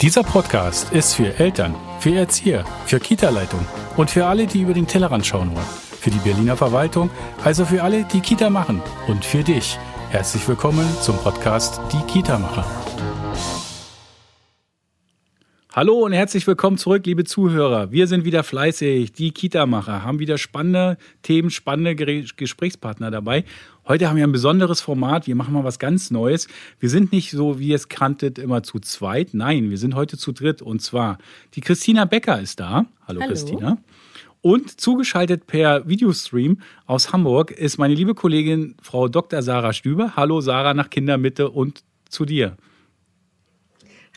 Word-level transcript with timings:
Dieser 0.00 0.22
Podcast 0.22 0.92
ist 0.92 1.14
für 1.14 1.40
Eltern, 1.40 1.74
für 1.98 2.14
Erzieher, 2.14 2.64
für 2.86 3.00
Kita-Leitung 3.00 3.66
und 3.96 4.12
für 4.12 4.26
alle, 4.26 4.46
die 4.46 4.60
über 4.60 4.72
den 4.72 4.86
Tellerrand 4.86 5.26
schauen 5.26 5.52
wollen. 5.52 5.66
Für 6.00 6.10
die 6.10 6.18
Berliner 6.18 6.56
Verwaltung, 6.56 7.10
also 7.42 7.64
für 7.64 7.82
alle, 7.82 8.04
die 8.04 8.20
Kita 8.20 8.48
machen 8.48 8.80
und 9.08 9.24
für 9.24 9.42
dich. 9.42 9.76
Herzlich 10.10 10.46
willkommen 10.46 10.88
zum 11.02 11.16
Podcast 11.16 11.80
Die 11.92 12.12
Kita-Macher. 12.12 12.64
Hallo 15.78 16.04
und 16.04 16.12
herzlich 16.12 16.44
willkommen 16.44 16.76
zurück, 16.76 17.06
liebe 17.06 17.22
Zuhörer. 17.22 17.92
Wir 17.92 18.08
sind 18.08 18.24
wieder 18.24 18.42
fleißig, 18.42 19.12
die 19.12 19.30
Kita-Macher, 19.30 20.02
haben 20.02 20.18
wieder 20.18 20.36
spannende 20.36 20.98
Themen, 21.22 21.50
spannende 21.50 21.94
Gesprächspartner 21.94 23.12
dabei. 23.12 23.44
Heute 23.86 24.08
haben 24.08 24.16
wir 24.16 24.24
ein 24.24 24.32
besonderes 24.32 24.80
Format. 24.80 25.28
Wir 25.28 25.36
machen 25.36 25.54
mal 25.54 25.62
was 25.62 25.78
ganz 25.78 26.10
Neues. 26.10 26.48
Wir 26.80 26.90
sind 26.90 27.12
nicht 27.12 27.30
so, 27.30 27.60
wie 27.60 27.68
ihr 27.68 27.76
es 27.76 27.88
kanntet, 27.88 28.40
immer 28.40 28.64
zu 28.64 28.80
zweit. 28.80 29.34
Nein, 29.34 29.70
wir 29.70 29.78
sind 29.78 29.94
heute 29.94 30.18
zu 30.18 30.32
dritt. 30.32 30.62
Und 30.62 30.82
zwar 30.82 31.18
die 31.54 31.60
Christina 31.60 32.06
Becker 32.06 32.40
ist 32.40 32.58
da. 32.58 32.86
Hallo, 33.06 33.20
Hallo. 33.20 33.28
Christina. 33.28 33.78
Und 34.40 34.80
zugeschaltet 34.80 35.46
per 35.46 35.88
Videostream 35.88 36.58
aus 36.86 37.12
Hamburg 37.12 37.52
ist 37.52 37.78
meine 37.78 37.94
liebe 37.94 38.16
Kollegin 38.16 38.74
Frau 38.82 39.06
Dr. 39.06 39.42
Sarah 39.42 39.72
Stüber. 39.72 40.16
Hallo 40.16 40.40
Sarah 40.40 40.74
nach 40.74 40.90
Kindermitte 40.90 41.48
und 41.50 41.84
zu 42.08 42.24
dir. 42.24 42.56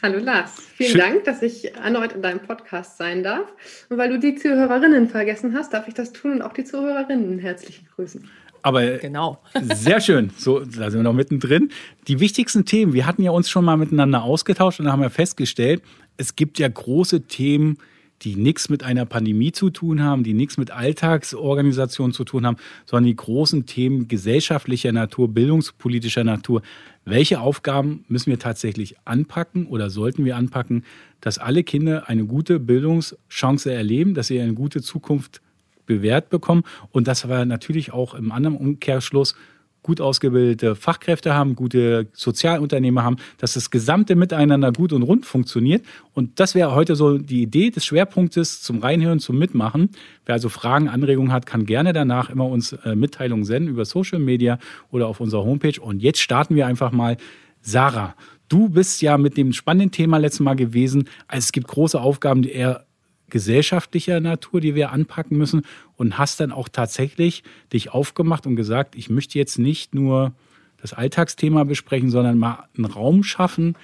Hallo 0.03 0.17
Lars, 0.17 0.53
vielen 0.75 0.91
Schön. 0.93 0.99
Dank, 0.99 1.23
dass 1.25 1.43
ich 1.43 1.75
erneut 1.75 2.13
in 2.13 2.23
deinem 2.23 2.39
Podcast 2.39 2.97
sein 2.97 3.21
darf. 3.21 3.53
Und 3.87 3.99
weil 3.99 4.09
du 4.09 4.17
die 4.17 4.33
Zuhörerinnen 4.33 5.07
vergessen 5.07 5.53
hast, 5.53 5.73
darf 5.73 5.87
ich 5.87 5.93
das 5.93 6.11
tun 6.11 6.31
und 6.31 6.41
auch 6.41 6.53
die 6.53 6.63
Zuhörerinnen 6.63 7.37
herzlich 7.37 7.83
grüßen. 7.95 8.27
Aber 8.63 8.97
genau. 8.97 9.43
sehr 9.75 10.01
schön. 10.01 10.31
So, 10.35 10.61
da 10.61 10.89
sind 10.89 11.01
wir 11.01 11.03
noch 11.03 11.13
mittendrin. 11.13 11.69
Die 12.07 12.19
wichtigsten 12.19 12.65
Themen, 12.65 12.93
wir 12.93 13.05
hatten 13.05 13.21
ja 13.21 13.29
uns 13.29 13.47
schon 13.47 13.63
mal 13.63 13.77
miteinander 13.77 14.23
ausgetauscht 14.23 14.79
und 14.79 14.87
da 14.87 14.91
haben 14.91 15.03
wir 15.03 15.11
festgestellt, 15.11 15.83
es 16.17 16.35
gibt 16.35 16.57
ja 16.57 16.67
große 16.67 17.27
Themen, 17.27 17.77
die 18.21 18.35
nichts 18.35 18.69
mit 18.69 18.83
einer 18.83 19.05
Pandemie 19.05 19.51
zu 19.51 19.69
tun 19.69 20.03
haben, 20.03 20.23
die 20.23 20.33
nichts 20.33 20.57
mit 20.57 20.71
Alltagsorganisation 20.71 22.13
zu 22.13 22.23
tun 22.23 22.45
haben, 22.45 22.57
sondern 22.85 23.07
die 23.07 23.15
großen 23.15 23.65
Themen 23.65 24.07
gesellschaftlicher 24.07 24.91
Natur, 24.91 25.29
bildungspolitischer 25.29 26.23
Natur. 26.23 26.61
Welche 27.03 27.39
Aufgaben 27.39 28.05
müssen 28.07 28.29
wir 28.29 28.39
tatsächlich 28.39 28.95
anpacken 29.05 29.65
oder 29.65 29.89
sollten 29.89 30.23
wir 30.23 30.35
anpacken, 30.35 30.83
dass 31.19 31.39
alle 31.39 31.63
Kinder 31.63 32.09
eine 32.09 32.25
gute 32.25 32.59
Bildungschance 32.59 33.71
erleben, 33.71 34.13
dass 34.13 34.27
sie 34.27 34.39
eine 34.39 34.53
gute 34.53 34.81
Zukunft 34.81 35.41
bewährt 35.85 36.29
bekommen 36.29 36.63
und 36.91 37.07
dass 37.07 37.27
wir 37.27 37.45
natürlich 37.45 37.91
auch 37.91 38.13
im 38.13 38.31
anderen 38.31 38.55
Umkehrschluss 38.55 39.35
gut 39.83 39.99
ausgebildete 39.99 40.75
Fachkräfte 40.75 41.33
haben, 41.33 41.55
gute 41.55 42.07
Sozialunternehmer 42.13 43.03
haben, 43.03 43.17
dass 43.37 43.53
das 43.53 43.71
gesamte 43.71 44.15
Miteinander 44.15 44.71
gut 44.71 44.93
und 44.93 45.03
rund 45.03 45.25
funktioniert. 45.25 45.85
Und 46.13 46.39
das 46.39 46.55
wäre 46.55 46.75
heute 46.75 46.95
so 46.95 47.17
die 47.17 47.41
Idee 47.41 47.71
des 47.71 47.85
Schwerpunktes 47.85 48.61
zum 48.61 48.79
Reinhören, 48.79 49.19
zum 49.19 49.37
Mitmachen. 49.37 49.89
Wer 50.25 50.33
also 50.33 50.49
Fragen, 50.49 50.87
Anregungen 50.87 51.31
hat, 51.31 51.45
kann 51.45 51.65
gerne 51.65 51.93
danach 51.93 52.29
immer 52.29 52.45
uns 52.45 52.73
äh, 52.73 52.95
Mitteilungen 52.95 53.45
senden 53.45 53.69
über 53.69 53.85
Social 53.85 54.19
Media 54.19 54.59
oder 54.91 55.07
auf 55.07 55.19
unserer 55.19 55.43
Homepage. 55.43 55.79
Und 55.81 56.01
jetzt 56.01 56.19
starten 56.19 56.55
wir 56.55 56.67
einfach 56.67 56.91
mal. 56.91 57.17
Sarah, 57.63 58.15
du 58.49 58.69
bist 58.69 59.01
ja 59.01 59.17
mit 59.17 59.37
dem 59.37 59.53
spannenden 59.53 59.91
Thema 59.91 60.17
letztes 60.17 60.41
Mal 60.41 60.55
gewesen. 60.55 61.07
Also 61.27 61.45
es 61.45 61.51
gibt 61.51 61.67
große 61.67 61.99
Aufgaben, 61.99 62.41
die 62.41 62.51
eher 62.51 62.85
gesellschaftlicher 63.31 64.19
Natur, 64.19 64.61
die 64.61 64.75
wir 64.75 64.91
anpacken 64.91 65.37
müssen 65.37 65.63
und 65.97 66.17
hast 66.17 66.39
dann 66.39 66.51
auch 66.51 66.69
tatsächlich 66.69 67.43
dich 67.73 67.89
aufgemacht 67.91 68.45
und 68.45 68.55
gesagt, 68.55 68.95
ich 68.95 69.09
möchte 69.09 69.39
jetzt 69.39 69.57
nicht 69.57 69.95
nur 69.95 70.33
das 70.77 70.93
Alltagsthema 70.93 71.63
besprechen, 71.63 72.09
sondern 72.09 72.37
mal 72.37 72.67
einen 72.75 72.85
Raum 72.85 73.23
schaffen, 73.23 73.75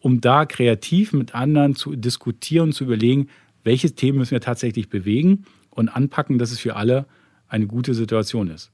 um 0.00 0.20
da 0.20 0.44
kreativ 0.46 1.12
mit 1.12 1.34
anderen 1.34 1.74
zu 1.74 1.96
diskutieren 1.96 2.68
und 2.68 2.72
zu 2.72 2.84
überlegen, 2.84 3.28
welche 3.62 3.94
Themen 3.94 4.18
müssen 4.18 4.32
wir 4.32 4.40
tatsächlich 4.40 4.88
bewegen 4.88 5.44
und 5.70 5.88
anpacken, 5.88 6.38
dass 6.38 6.52
es 6.52 6.60
für 6.60 6.76
alle 6.76 7.06
eine 7.48 7.66
gute 7.66 7.94
Situation 7.94 8.48
ist. 8.48 8.70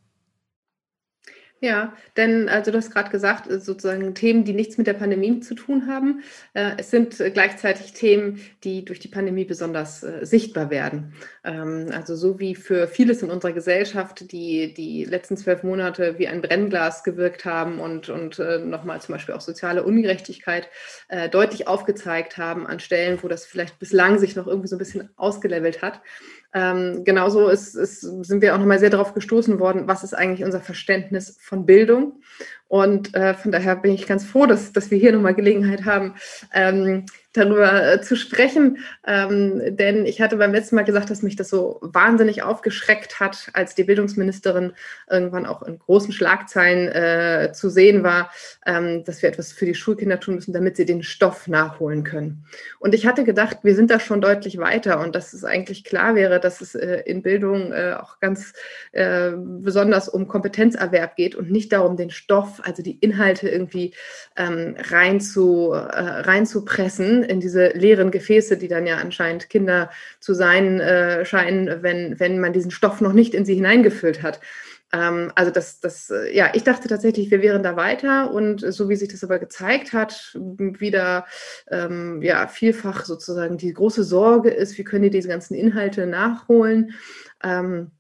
Ja, 1.62 1.93
denn 2.16 2.48
also 2.48 2.71
du 2.71 2.78
hast 2.78 2.91
gerade 2.91 3.10
gesagt, 3.10 3.50
äh, 3.50 3.60
sozusagen 3.60 4.15
Themen, 4.15 4.44
die 4.44 4.54
nichts 4.54 4.78
mit 4.78 4.87
der 4.87 4.94
Pandemie 4.94 5.41
zu 5.41 5.54
tun 5.54 5.87
haben. 5.87 6.22
Äh, 6.54 6.72
es 6.78 6.91
sind 6.91 7.21
äh, 7.21 7.31
gleichzeitig 7.31 7.93
Themen, 7.93 8.41
die 8.65 8.82
durch 8.82 8.98
die 8.98 9.09
Pandemie 9.09 9.44
besonders 9.44 10.00
sichtbar 10.22 10.70
werden. 10.70 11.12
Ähm, 11.44 11.91
also 11.93 12.16
so 12.16 12.38
wie 12.38 12.54
für 12.54 12.88
vieles 12.88 13.22
in 13.22 13.31
unserer 13.31 13.53
Gesellschaft, 13.53 14.32
die 14.32 14.72
die 14.72 15.04
letzten 15.04 15.37
zwölf 15.37 15.62
Monate 15.62 16.19
wie 16.19 16.28
ein 16.28 16.41
Brennglas 16.41 17.04
gewirkt 17.04 17.44
haben 17.44 17.78
und, 17.78 18.09
und 18.09 18.38
nochmal 18.38 19.03
zum 19.03 19.15
Beispiel 19.15 19.34
auch 19.34 19.41
soziale 19.41 19.82
Ungerechtigkeit 19.82 20.69
deutlich 21.31 21.69
aufgezeigt 21.69 22.38
haben 22.38 22.66
an 22.66 22.81
Stellen, 22.81 23.19
wo 23.22 23.28
das 23.28 23.44
vielleicht 23.44 23.78
bislang 23.78 24.19
sich 24.19 24.37
noch 24.37 24.47
irgendwie 24.47 24.69
so 24.69 24.76
ein 24.76 24.78
bisschen 24.78 25.10
ausgelevelt 25.16 25.82
hat 25.82 26.00
ähm, 26.53 27.05
genauso 27.05 27.49
ist, 27.49 27.75
ist, 27.75 28.00
sind 28.00 28.43
wir 28.43 28.55
auch 28.55 28.59
nochmal 28.59 28.78
sehr 28.78 28.91
darauf 28.91 29.15
gestoßen 29.15 29.61
worden, 29.61 29.87
was 29.87 30.03
ist 30.03 30.15
eigentlich 30.15 30.44
unser 30.44 30.61
Verständnis 30.61 31.37
von 31.41 31.66
Bildung. 31.66 32.21
Und 32.66 33.15
äh, 33.15 33.34
von 33.34 33.53
daher 33.53 33.77
bin 33.77 33.93
ich 33.93 34.06
ganz 34.06 34.25
froh, 34.25 34.47
dass, 34.47 34.72
dass 34.72 34.91
wir 34.91 34.99
hier 34.99 35.12
nochmal 35.12 35.34
Gelegenheit 35.34 35.84
haben, 35.84 36.15
ähm, 36.53 37.06
darüber 37.32 37.92
äh, 37.92 38.00
zu 38.00 38.16
sprechen. 38.16 38.78
Ähm, 39.06 39.76
denn 39.76 40.04
ich 40.04 40.20
hatte 40.20 40.36
beim 40.36 40.52
letzten 40.52 40.76
Mal 40.76 40.84
gesagt, 40.84 41.10
dass 41.10 41.22
mich 41.22 41.36
das 41.36 41.48
so 41.48 41.78
wahnsinnig 41.82 42.42
aufgeschreckt 42.42 43.20
hat, 43.20 43.50
als 43.52 43.74
die 43.74 43.84
Bildungsministerin 43.84 44.72
irgendwann 45.08 45.46
auch 45.46 45.62
in 45.62 45.78
großen 45.78 46.12
Schlagzeilen 46.12 46.88
äh, 46.88 47.52
zu 47.52 47.70
sehen 47.70 48.02
war, 48.02 48.30
ähm, 48.66 49.04
dass 49.04 49.22
wir 49.22 49.28
etwas 49.28 49.52
für 49.52 49.66
die 49.66 49.74
Schulkinder 49.74 50.19
tun 50.19 50.34
müssen, 50.34 50.52
damit 50.52 50.76
sie 50.76 50.86
den 50.86 51.02
Stoff 51.02 51.46
nachholen 51.46 52.02
können. 52.02 52.44
Und 52.80 52.94
ich 52.94 53.06
hatte 53.06 53.24
gedacht, 53.24 53.58
wir 53.62 53.74
sind 53.76 53.90
da 53.90 54.00
schon 54.00 54.20
deutlich 54.20 54.58
weiter 54.58 55.00
und 55.00 55.14
dass 55.14 55.32
es 55.32 55.44
eigentlich 55.44 55.84
klar 55.84 56.14
wäre, 56.14 56.40
dass 56.40 56.60
es 56.60 56.74
äh, 56.74 57.02
in 57.06 57.22
Bildung 57.22 57.72
äh, 57.72 57.94
auch 58.00 58.19
ganz 58.19 58.52
äh, 58.92 59.30
besonders 59.36 60.08
um 60.08 60.26
Kompetenzerwerb 60.26 61.14
geht 61.14 61.36
und 61.36 61.50
nicht 61.50 61.72
darum, 61.72 61.96
den 61.96 62.10
Stoff, 62.10 62.60
also 62.64 62.82
die 62.82 62.98
Inhalte 62.98 63.48
irgendwie 63.48 63.94
ähm, 64.36 64.76
rein 64.78 65.20
zu, 65.20 65.72
äh, 65.72 66.00
in 67.22 67.41
diese 67.41 67.69
leeren 67.69 68.10
Gefäße, 68.10 68.56
die 68.56 68.69
dann 68.69 68.86
ja 68.86 68.98
anscheinend 68.98 69.48
Kinder 69.50 69.91
zu 70.20 70.34
sein 70.34 70.81
äh, 70.81 71.25
scheinen, 71.25 71.82
wenn, 71.82 72.19
wenn 72.20 72.41
man 72.41 72.53
diesen 72.53 72.70
Stoff 72.70 73.00
noch 73.00 73.12
nicht 73.12 73.34
in 73.34 73.44
sie 73.44 73.54
hineingefüllt 73.54 74.22
hat. 74.22 74.41
Ähm, 74.92 75.31
also 75.34 75.50
das, 75.50 75.81
das, 75.81 76.10
äh, 76.10 76.34
ja, 76.34 76.50
ich 76.54 76.64
dachte 76.64 76.88
tatsächlich, 76.88 77.31
wir 77.31 77.42
wären 77.42 77.62
da 77.62 77.76
weiter 77.76 78.32
und 78.32 78.60
so 78.60 78.88
wie 78.88 78.97
sich 78.97 79.08
das 79.08 79.22
aber 79.22 79.38
gezeigt 79.38 79.92
hat, 79.92 80.32
wieder 80.34 81.26
ähm, 81.70 82.22
ja 82.22 82.48
vielfach 82.48 83.04
sozusagen 83.04 83.56
die 83.56 83.72
große 83.72 84.02
Sorge 84.02 84.50
ist, 84.50 84.78
wie 84.78 84.84
können 84.84 85.04
die 85.04 85.10
diese 85.10 85.28
ganzen 85.28 85.54
Inhalte 85.54 86.06
nachholen. 86.06 86.94
Ähm, 87.42 87.92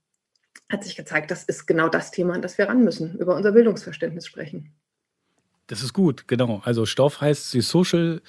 hat 0.70 0.84
sich 0.84 0.96
gezeigt, 0.96 1.30
das 1.30 1.44
ist 1.44 1.66
genau 1.66 1.88
das 1.88 2.10
Thema, 2.10 2.34
an 2.34 2.42
das 2.42 2.56
wir 2.56 2.68
ran 2.68 2.84
müssen, 2.84 3.18
über 3.18 3.34
unser 3.34 3.52
Bildungsverständnis 3.52 4.26
sprechen. 4.26 4.72
Das 5.66 5.82
ist 5.82 5.92
gut, 5.92 6.26
genau. 6.26 6.62
Also 6.64 6.86
Stoff 6.86 7.20
heißt 7.20 7.54
die 7.54 7.60
Social 7.60 8.22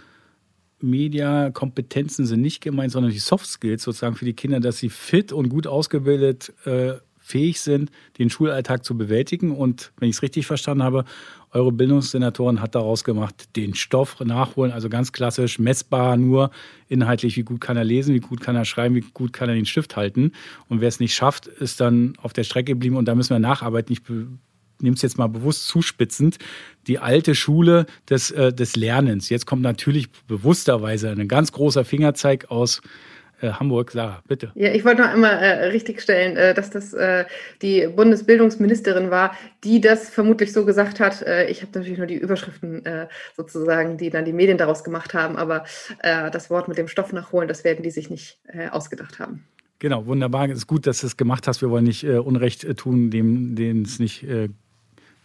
Media-Kompetenzen 0.84 2.26
sind 2.26 2.42
nicht 2.42 2.62
gemeint, 2.62 2.92
sondern 2.92 3.12
die 3.12 3.20
Soft 3.20 3.46
Skills 3.46 3.84
sozusagen 3.84 4.16
für 4.16 4.26
die 4.26 4.34
Kinder, 4.34 4.60
dass 4.60 4.78
sie 4.78 4.90
fit 4.90 5.32
und 5.32 5.50
gut 5.50 5.68
ausgebildet 5.68 6.54
äh, 6.66 6.94
fähig 7.18 7.62
sind, 7.62 7.92
den 8.20 8.30
Schulalltag 8.30 8.84
zu 8.84 8.98
bewältigen. 8.98 9.52
Und 9.52 9.92
wenn 9.98 10.10
ich 10.10 10.18
es 10.18 10.22
richtig 10.22 10.48
verstanden 10.48 10.84
habe, 10.84 11.06
eure 11.52 11.72
Bildungssenatorin 11.72 12.62
hat 12.62 12.76
daraus 12.76 13.04
gemacht, 13.04 13.56
den 13.56 13.74
Stoff 13.74 14.20
nachholen, 14.20 14.72
also 14.72 14.90
ganz 14.90 15.12
klassisch 15.12 15.60
messbar 15.60 16.18
nur 16.18 16.52
inhaltlich, 16.88 17.38
wie 17.38 17.44
gut 17.44 17.62
kann 17.62 17.78
er 17.78 17.84
lesen, 17.84 18.14
wie 18.14 18.20
gut 18.20 18.42
kann 18.42 18.56
er 18.56 18.66
schreiben, 18.66 18.96
wie 18.96 19.06
gut 19.14 19.34
kann 19.34 19.50
er 19.50 19.56
den 19.56 19.66
Stift 19.66 19.96
halten. 19.96 20.32
Und 20.68 20.82
wer 20.82 20.88
es 20.88 21.00
nicht 21.00 21.14
schafft, 21.14 21.48
ist 21.48 21.80
dann 21.80 22.14
auf 22.22 22.34
der 22.34 22.44
Strecke 22.44 22.74
geblieben 22.74 22.98
und 22.98 23.06
da 23.06 23.16
müssen 23.16 23.34
wir 23.34 23.40
nacharbeiten. 23.40 23.94
Ich 23.94 24.04
nehme 24.82 24.96
es 24.96 25.02
jetzt 25.02 25.18
mal 25.18 25.28
bewusst 25.28 25.68
zuspitzend, 25.68 26.38
die 26.88 27.00
alte 27.00 27.36
Schule 27.36 27.86
des, 28.10 28.32
äh, 28.32 28.54
des 28.54 28.76
Lernens. 28.76 29.30
Jetzt 29.30 29.46
kommt 29.46 29.62
natürlich 29.62 30.10
bewussterweise 30.28 31.10
ein 31.10 31.28
ganz 31.28 31.52
großer 31.52 31.86
Fingerzeig 31.86 32.50
aus 32.50 32.82
äh, 33.42 33.54
Hamburg. 33.54 33.92
Sarah, 33.92 34.22
bitte. 34.28 34.52
Ja, 34.56 34.72
ich 34.72 34.86
wollte 34.86 35.02
noch 35.02 35.10
einmal 35.10 35.34
äh, 35.34 35.66
richtigstellen, 35.68 36.38
äh, 36.38 36.54
dass 36.54 36.70
das 36.70 36.94
äh, 36.94 37.26
die 37.62 37.88
Bundesbildungsministerin 37.88 39.10
war, 39.10 39.36
die 39.64 39.82
das 39.82 40.10
vermutlich 40.10 40.54
so 40.54 40.66
gesagt 40.66 41.00
hat. 41.00 41.22
Äh, 41.24 41.50
ich 41.50 41.62
habe 41.62 41.72
natürlich 41.74 41.98
nur 41.98 42.08
die 42.08 42.18
Überschriften 42.18 42.86
äh, 42.86 43.08
sozusagen, 43.36 43.98
die 43.98 44.10
dann 44.10 44.26
die 44.26 44.34
Medien 44.34 44.58
daraus 44.58 44.84
gemacht 44.84 45.14
haben, 45.14 45.38
aber 45.38 45.66
das 46.02 46.50
Wort 46.50 46.68
mit 46.68 46.78
dem 46.78 46.88
Stoff 46.88 47.14
nachholen, 47.14 47.48
das 47.48 47.64
werden 47.64 47.84
die 47.84 47.92
sich 47.92 48.10
nicht 48.10 48.40
ausgedacht 48.72 49.20
haben. 49.20 49.46
Genau, 49.80 50.06
wunderbar. 50.06 50.50
Es 50.50 50.60
ist 50.60 50.68
gut, 50.68 50.88
dass 50.88 51.02
du 51.02 51.08
es 51.08 51.18
gemacht 51.18 51.48
hast. 51.48 51.62
Wir 51.62 51.70
wollen 51.70 51.84
nicht 51.84 52.04
Unrecht 52.04 52.66
tun, 52.78 53.10
dem, 53.10 53.56
denen 53.56 53.84
es 53.84 54.00
nicht 54.00 54.24
äh, 54.24 54.50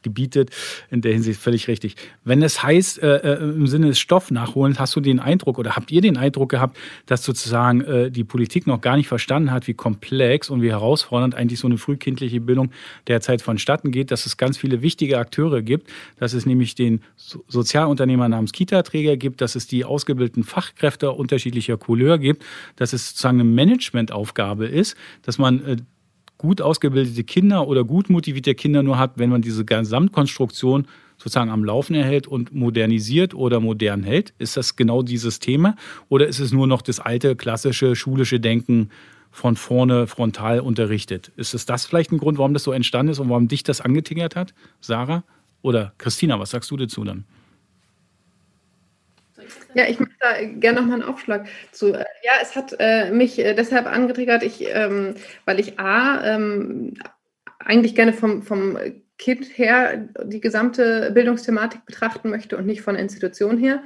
gebietet. 0.03 0.51
In 0.91 1.01
der 1.01 1.13
Hinsicht 1.13 1.41
völlig 1.41 1.69
richtig. 1.69 1.97
Wenn 2.25 2.43
es 2.43 2.63
heißt, 2.63 3.03
äh, 3.03 3.17
äh, 3.17 3.43
im 3.43 3.67
Sinne 3.67 3.89
des 3.89 3.99
Stoffnachholens, 3.99 4.79
hast 4.79 4.95
du 4.97 5.01
den 5.01 5.21
Eindruck 5.21 5.59
oder 5.59 5.77
habt 5.77 5.91
ihr 5.91 6.01
den 6.01 6.17
Eindruck 6.17 6.51
gehabt, 6.51 6.77
dass 7.07 7.25
sozusagen 7.25 7.81
äh, 7.83 8.11
die 8.11 8.25
Politik 8.25 8.67
noch 8.67 8.81
gar 8.81 8.97
nicht 8.97 9.09
verstanden 9.09 9.51
hat, 9.51 9.67
wie 9.67 9.75
komplex 9.75 10.51
und 10.51 10.63
wie 10.63 10.71
herausfordernd 10.71 11.35
eigentlich 11.35 11.59
so 11.59 11.67
eine 11.67 11.79
frühkindliche 11.79 12.41
Bildung 12.41 12.71
derzeit 13.07 13.43
vonstatten 13.43 13.91
geht, 13.91 14.11
dass 14.11 14.27
es 14.27 14.37
ganz 14.37 14.57
viele 14.57 14.83
wichtige 14.83 15.19
Akteure 15.19 15.63
gibt, 15.63 15.91
dass 16.19 16.33
es 16.33 16.47
nämlich 16.47 16.75
den 16.75 17.03
so 17.17 17.45
Sozialunternehmer 17.49 18.29
namens 18.29 18.53
Kita-Träger 18.53 19.17
gibt, 19.17 19.41
dass 19.41 19.57
es 19.57 19.67
die 19.67 19.85
ausgebildeten 19.85 20.45
Fachkräfte 20.45 21.11
unterschiedlicher 21.11 21.77
Couleur 21.77 22.19
gibt, 22.19 22.45
dass 22.77 22.93
es 22.93 23.09
sozusagen 23.09 23.41
eine 23.41 23.49
Managementaufgabe 23.49 24.67
ist, 24.67 24.97
dass 25.23 25.39
man 25.39 25.65
äh, 25.65 25.77
gut 26.39 26.61
ausgebildete 26.61 27.25
Kinder 27.25 27.67
oder 27.67 27.85
gut 27.85 28.11
motivierte 28.11 28.55
Kinder 28.55 28.83
nur 28.83 28.99
hat, 28.99 29.13
wenn 29.17 29.31
man 29.31 29.43
diese 29.43 29.65
Gesamtkonstruktion 29.65 30.87
sozusagen 31.19 31.51
am 31.51 31.65
Laufen 31.65 31.95
erhält 31.95 32.27
und 32.27 32.55
modernisiert 32.55 33.35
oder 33.35 33.61
modern 33.61 34.03
hält? 34.03 34.35
Ist 34.39 34.57
das 34.57 34.77
genau 34.77 35.03
dieses 35.03 35.39
Thema? 35.39 35.77
Oder 36.09 36.27
ist 36.27 36.41
es 36.41 36.53
nur 36.53 36.67
noch 36.67 36.83
das 36.83 37.01
alte, 37.01 37.37
klassische, 37.37 37.97
schulische 37.97 38.41
Denken 38.41 38.91
von 39.31 39.57
vorne 39.57 40.07
frontal 40.07 40.61
unterrichtet? 40.61 41.33
Ist 41.37 41.55
es 41.55 41.67
das 41.67 41.87
vielleicht 41.87 42.13
ein 42.13 42.19
Grund, 42.19 42.39
warum 42.39 42.55
das 42.55 42.65
so 42.65 42.73
entstanden 42.73 43.13
ist 43.13 43.19
und 43.19 43.29
warum 43.29 43.49
dich 43.49 43.63
das 43.63 43.81
angetingert 43.81 44.37
hat, 44.37 44.55
Sarah? 44.81 45.25
Oder 45.63 45.95
Christina, 45.99 46.39
was 46.39 46.51
sagst 46.51 46.71
du 46.71 46.77
dazu 46.77 47.03
dann? 47.05 47.25
Ja, 49.77 49.85
ich 49.87 50.01
mache 50.01 50.11
da 50.21 50.43
gerne 50.43 50.81
nochmal 50.81 51.03
einen 51.03 51.11
Aufschlag 51.11 51.47
zu. 51.71 51.89
Ja, 51.89 52.33
es 52.41 52.57
hat 52.57 52.75
äh, 52.79 53.11
mich 53.11 53.39
äh, 53.39 53.53
deshalb 53.53 53.87
angetriggert, 53.87 54.43
ich, 54.43 54.65
ähm, 54.75 55.17
weil 55.45 55.61
ich 55.61 55.79
A, 55.79 56.25
ähm, 56.25 56.95
eigentlich 57.59 57.95
gerne 57.95 58.15
vom, 58.15 58.43
vom 58.43 58.79
Kind 59.19 59.59
her 59.59 60.09
die 60.25 60.41
gesamte 60.41 61.11
Bildungsthematik 61.13 61.85
betrachten 61.85 62.31
möchte 62.31 62.57
und 62.57 62.65
nicht 62.65 62.81
von 62.81 62.97
Institution 62.97 63.59
her. 63.59 63.83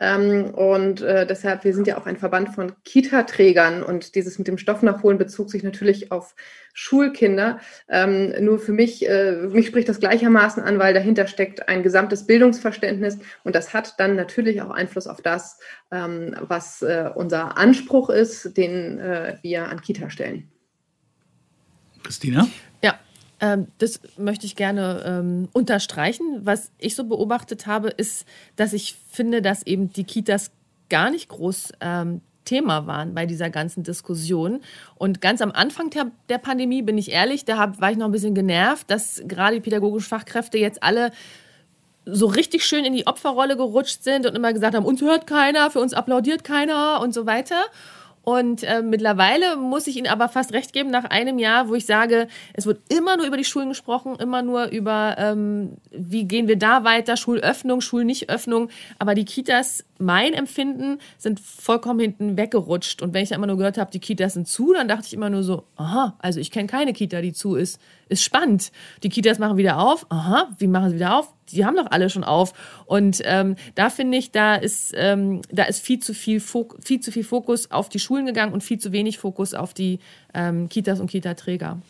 Ähm, 0.00 0.46
und 0.54 1.02
äh, 1.02 1.26
deshalb, 1.26 1.62
wir 1.64 1.74
sind 1.74 1.86
ja 1.86 1.98
auch 1.98 2.06
ein 2.06 2.16
Verband 2.16 2.54
von 2.54 2.72
Kita-Trägern 2.84 3.82
und 3.82 4.14
dieses 4.14 4.38
mit 4.38 4.48
dem 4.48 4.56
Stoff 4.56 4.82
nachholen 4.82 5.18
bezog 5.18 5.50
sich 5.50 5.62
natürlich 5.62 6.10
auf 6.10 6.34
Schulkinder. 6.72 7.60
Ähm, 7.88 8.32
nur 8.40 8.58
für 8.58 8.72
mich, 8.72 9.06
äh, 9.06 9.32
mich 9.32 9.66
spricht 9.66 9.90
das 9.90 10.00
gleichermaßen 10.00 10.62
an, 10.62 10.78
weil 10.78 10.94
dahinter 10.94 11.26
steckt 11.26 11.68
ein 11.68 11.82
gesamtes 11.82 12.26
Bildungsverständnis 12.26 13.18
und 13.44 13.54
das 13.54 13.74
hat 13.74 13.94
dann 13.98 14.16
natürlich 14.16 14.62
auch 14.62 14.70
Einfluss 14.70 15.06
auf 15.06 15.20
das, 15.20 15.58
ähm, 15.90 16.34
was 16.40 16.80
äh, 16.80 17.10
unser 17.14 17.58
Anspruch 17.58 18.08
ist, 18.08 18.56
den 18.56 18.98
äh, 18.98 19.36
wir 19.42 19.68
an 19.68 19.82
Kita 19.82 20.08
stellen. 20.08 20.48
Christina? 22.02 22.48
Ähm, 23.40 23.68
das 23.78 24.00
möchte 24.16 24.46
ich 24.46 24.56
gerne 24.56 25.02
ähm, 25.04 25.48
unterstreichen. 25.52 26.40
Was 26.42 26.72
ich 26.78 26.94
so 26.94 27.04
beobachtet 27.04 27.66
habe, 27.66 27.88
ist, 27.88 28.26
dass 28.56 28.72
ich 28.72 28.96
finde, 29.10 29.42
dass 29.42 29.66
eben 29.66 29.92
die 29.92 30.04
Kitas 30.04 30.50
gar 30.88 31.10
nicht 31.10 31.28
groß 31.28 31.72
ähm, 31.80 32.20
Thema 32.44 32.86
waren 32.86 33.14
bei 33.14 33.26
dieser 33.26 33.48
ganzen 33.48 33.82
Diskussion. 33.82 34.60
Und 34.96 35.20
ganz 35.20 35.40
am 35.40 35.52
Anfang 35.52 35.90
der, 35.90 36.10
der 36.28 36.38
Pandemie, 36.38 36.82
bin 36.82 36.98
ich 36.98 37.10
ehrlich, 37.10 37.44
da 37.44 37.58
hab, 37.58 37.80
war 37.80 37.90
ich 37.90 37.96
noch 37.96 38.06
ein 38.06 38.12
bisschen 38.12 38.34
genervt, 38.34 38.90
dass 38.90 39.22
gerade 39.26 39.56
die 39.56 39.60
pädagogischen 39.60 40.08
Fachkräfte 40.08 40.58
jetzt 40.58 40.82
alle 40.82 41.12
so 42.06 42.26
richtig 42.26 42.64
schön 42.64 42.84
in 42.84 42.94
die 42.94 43.06
Opferrolle 43.06 43.56
gerutscht 43.56 44.02
sind 44.02 44.26
und 44.26 44.34
immer 44.34 44.52
gesagt 44.52 44.74
haben, 44.74 44.84
uns 44.84 45.00
hört 45.00 45.26
keiner, 45.26 45.70
für 45.70 45.80
uns 45.80 45.92
applaudiert 45.92 46.44
keiner 46.44 47.00
und 47.00 47.14
so 47.14 47.26
weiter. 47.26 47.62
Und 48.30 48.62
äh, 48.62 48.80
mittlerweile 48.80 49.56
muss 49.56 49.88
ich 49.88 49.96
Ihnen 49.96 50.06
aber 50.06 50.28
fast 50.28 50.52
recht 50.52 50.72
geben, 50.72 50.88
nach 50.88 51.02
einem 51.02 51.40
Jahr, 51.40 51.68
wo 51.68 51.74
ich 51.74 51.84
sage, 51.84 52.28
es 52.52 52.64
wird 52.64 52.80
immer 52.88 53.16
nur 53.16 53.26
über 53.26 53.36
die 53.36 53.44
Schulen 53.44 53.70
gesprochen, 53.70 54.14
immer 54.20 54.40
nur 54.40 54.66
über, 54.66 55.16
ähm, 55.18 55.78
wie 55.90 56.28
gehen 56.28 56.46
wir 56.46 56.56
da 56.56 56.84
weiter, 56.84 57.16
Schulöffnung, 57.16 57.80
Schulnichtöffnung. 57.80 58.68
Aber 59.00 59.16
die 59.16 59.24
Kitas, 59.24 59.84
mein 59.98 60.32
Empfinden, 60.32 61.00
sind 61.18 61.40
vollkommen 61.40 61.98
hinten 61.98 62.36
weggerutscht. 62.36 63.02
Und 63.02 63.14
wenn 63.14 63.24
ich 63.24 63.32
immer 63.32 63.48
nur 63.48 63.56
gehört 63.56 63.78
habe, 63.78 63.90
die 63.90 63.98
Kitas 63.98 64.34
sind 64.34 64.46
zu, 64.46 64.74
dann 64.74 64.86
dachte 64.86 65.06
ich 65.08 65.14
immer 65.14 65.28
nur 65.28 65.42
so, 65.42 65.64
aha, 65.74 66.14
also 66.20 66.38
ich 66.38 66.52
kenne 66.52 66.68
keine 66.68 66.92
Kita, 66.92 67.22
die 67.22 67.32
zu 67.32 67.56
ist 67.56 67.80
ist 68.10 68.24
spannend. 68.24 68.72
Die 69.02 69.08
Kitas 69.08 69.38
machen 69.38 69.56
wieder 69.56 69.78
auf. 69.78 70.04
Aha, 70.10 70.50
wie 70.58 70.66
machen 70.66 70.90
sie 70.90 70.96
wieder 70.96 71.18
auf? 71.18 71.32
Die 71.52 71.64
haben 71.64 71.76
doch 71.76 71.90
alle 71.90 72.10
schon 72.10 72.24
auf. 72.24 72.52
Und 72.86 73.20
ähm, 73.24 73.56
da 73.74 73.90
finde 73.90 74.18
ich, 74.18 74.30
da 74.30 74.54
ist, 74.54 74.92
ähm, 74.96 75.42
da 75.50 75.64
ist 75.64 75.80
viel 75.80 76.00
zu 76.00 76.14
viel, 76.14 76.40
viel 76.40 77.00
zu 77.00 77.12
viel 77.12 77.24
Fokus 77.24 77.70
auf 77.70 77.88
die 77.88 77.98
Schulen 77.98 78.26
gegangen 78.26 78.52
und 78.52 78.62
viel 78.62 78.78
zu 78.78 78.92
wenig 78.92 79.18
Fokus 79.18 79.54
auf 79.54 79.74
die 79.74 79.98
ähm, 80.34 80.68
Kitas 80.68 81.00
und 81.00 81.10
Kita-Träger. 81.10 81.80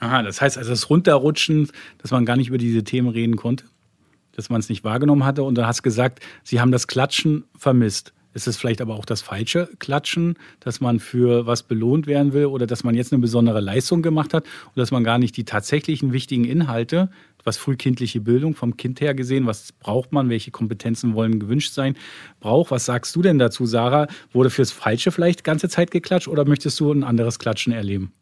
Aha, 0.00 0.22
das 0.22 0.40
heißt 0.40 0.56
also 0.56 0.70
das 0.70 0.88
Runterrutschen, 0.88 1.68
dass 1.98 2.10
man 2.10 2.24
gar 2.24 2.36
nicht 2.36 2.48
über 2.48 2.58
diese 2.58 2.82
Themen 2.84 3.10
reden 3.10 3.36
konnte, 3.36 3.66
dass 4.32 4.48
man 4.48 4.60
es 4.60 4.68
nicht 4.68 4.82
wahrgenommen 4.82 5.24
hatte. 5.24 5.42
Und 5.42 5.56
du 5.56 5.66
hast 5.66 5.82
gesagt, 5.82 6.20
sie 6.42 6.60
haben 6.60 6.72
das 6.72 6.86
Klatschen 6.86 7.44
vermisst. 7.56 8.14
Ist 8.32 8.46
es 8.46 8.56
vielleicht 8.56 8.80
aber 8.80 8.94
auch 8.94 9.04
das 9.04 9.22
falsche 9.22 9.68
Klatschen, 9.80 10.36
dass 10.60 10.80
man 10.80 11.00
für 11.00 11.46
was 11.46 11.64
belohnt 11.64 12.06
werden 12.06 12.32
will 12.32 12.46
oder 12.46 12.66
dass 12.66 12.84
man 12.84 12.94
jetzt 12.94 13.12
eine 13.12 13.20
besondere 13.20 13.60
Leistung 13.60 14.02
gemacht 14.02 14.32
hat 14.34 14.44
und 14.44 14.76
dass 14.76 14.92
man 14.92 15.02
gar 15.02 15.18
nicht 15.18 15.36
die 15.36 15.44
tatsächlichen 15.44 16.12
wichtigen 16.12 16.44
Inhalte, 16.44 17.10
was 17.44 17.56
frühkindliche 17.56 18.20
Bildung 18.20 18.54
vom 18.54 18.76
Kind 18.76 19.00
her 19.00 19.14
gesehen, 19.14 19.46
was 19.46 19.72
braucht 19.72 20.12
man, 20.12 20.30
welche 20.30 20.50
Kompetenzen 20.50 21.14
wollen 21.14 21.40
gewünscht 21.40 21.72
sein, 21.72 21.96
braucht. 22.40 22.70
Was 22.70 22.86
sagst 22.86 23.14
du 23.16 23.22
denn 23.22 23.38
dazu, 23.38 23.66
Sarah? 23.66 24.06
Wurde 24.32 24.50
fürs 24.50 24.72
Falsche 24.72 25.12
vielleicht 25.12 25.44
ganze 25.44 25.68
Zeit 25.68 25.90
geklatscht 25.90 26.28
oder 26.28 26.44
möchtest 26.44 26.78
du 26.80 26.92
ein 26.92 27.04
anderes 27.04 27.38
Klatschen 27.38 27.72
erleben? 27.72 28.12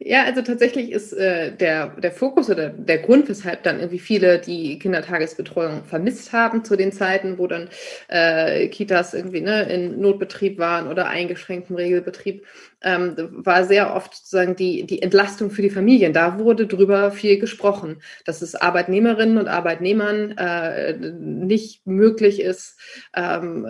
Ja, 0.00 0.24
also 0.24 0.42
tatsächlich 0.42 0.92
ist 0.92 1.12
äh, 1.12 1.50
der, 1.56 1.88
der 1.88 2.12
Fokus 2.12 2.48
oder 2.48 2.68
der 2.68 2.98
Grund, 2.98 3.28
weshalb 3.28 3.64
dann 3.64 3.80
irgendwie 3.80 3.98
viele 3.98 4.38
die 4.38 4.78
Kindertagesbetreuung 4.78 5.82
vermisst 5.84 6.32
haben 6.32 6.64
zu 6.64 6.76
den 6.76 6.92
Zeiten, 6.92 7.36
wo 7.36 7.48
dann 7.48 7.68
äh, 8.06 8.68
Kitas 8.68 9.12
irgendwie 9.12 9.40
ne, 9.40 9.62
in 9.62 10.00
Notbetrieb 10.00 10.56
waren 10.58 10.86
oder 10.86 11.08
eingeschränktem 11.08 11.74
Regelbetrieb, 11.74 12.46
ähm, 12.82 13.16
war 13.32 13.64
sehr 13.64 13.94
oft 13.94 14.14
sozusagen 14.14 14.54
die, 14.54 14.86
die 14.86 15.02
Entlastung 15.02 15.50
für 15.50 15.62
die 15.62 15.70
Familien. 15.70 16.12
Da 16.12 16.38
wurde 16.38 16.66
drüber 16.66 17.10
viel 17.10 17.38
gesprochen, 17.38 18.00
dass 18.24 18.42
es 18.42 18.54
Arbeitnehmerinnen 18.54 19.38
und 19.38 19.48
Arbeitnehmern 19.48 20.36
äh, 20.38 20.94
nicht 20.94 21.86
möglich 21.86 22.40
ist, 22.40 22.78
ähm, 23.16 23.66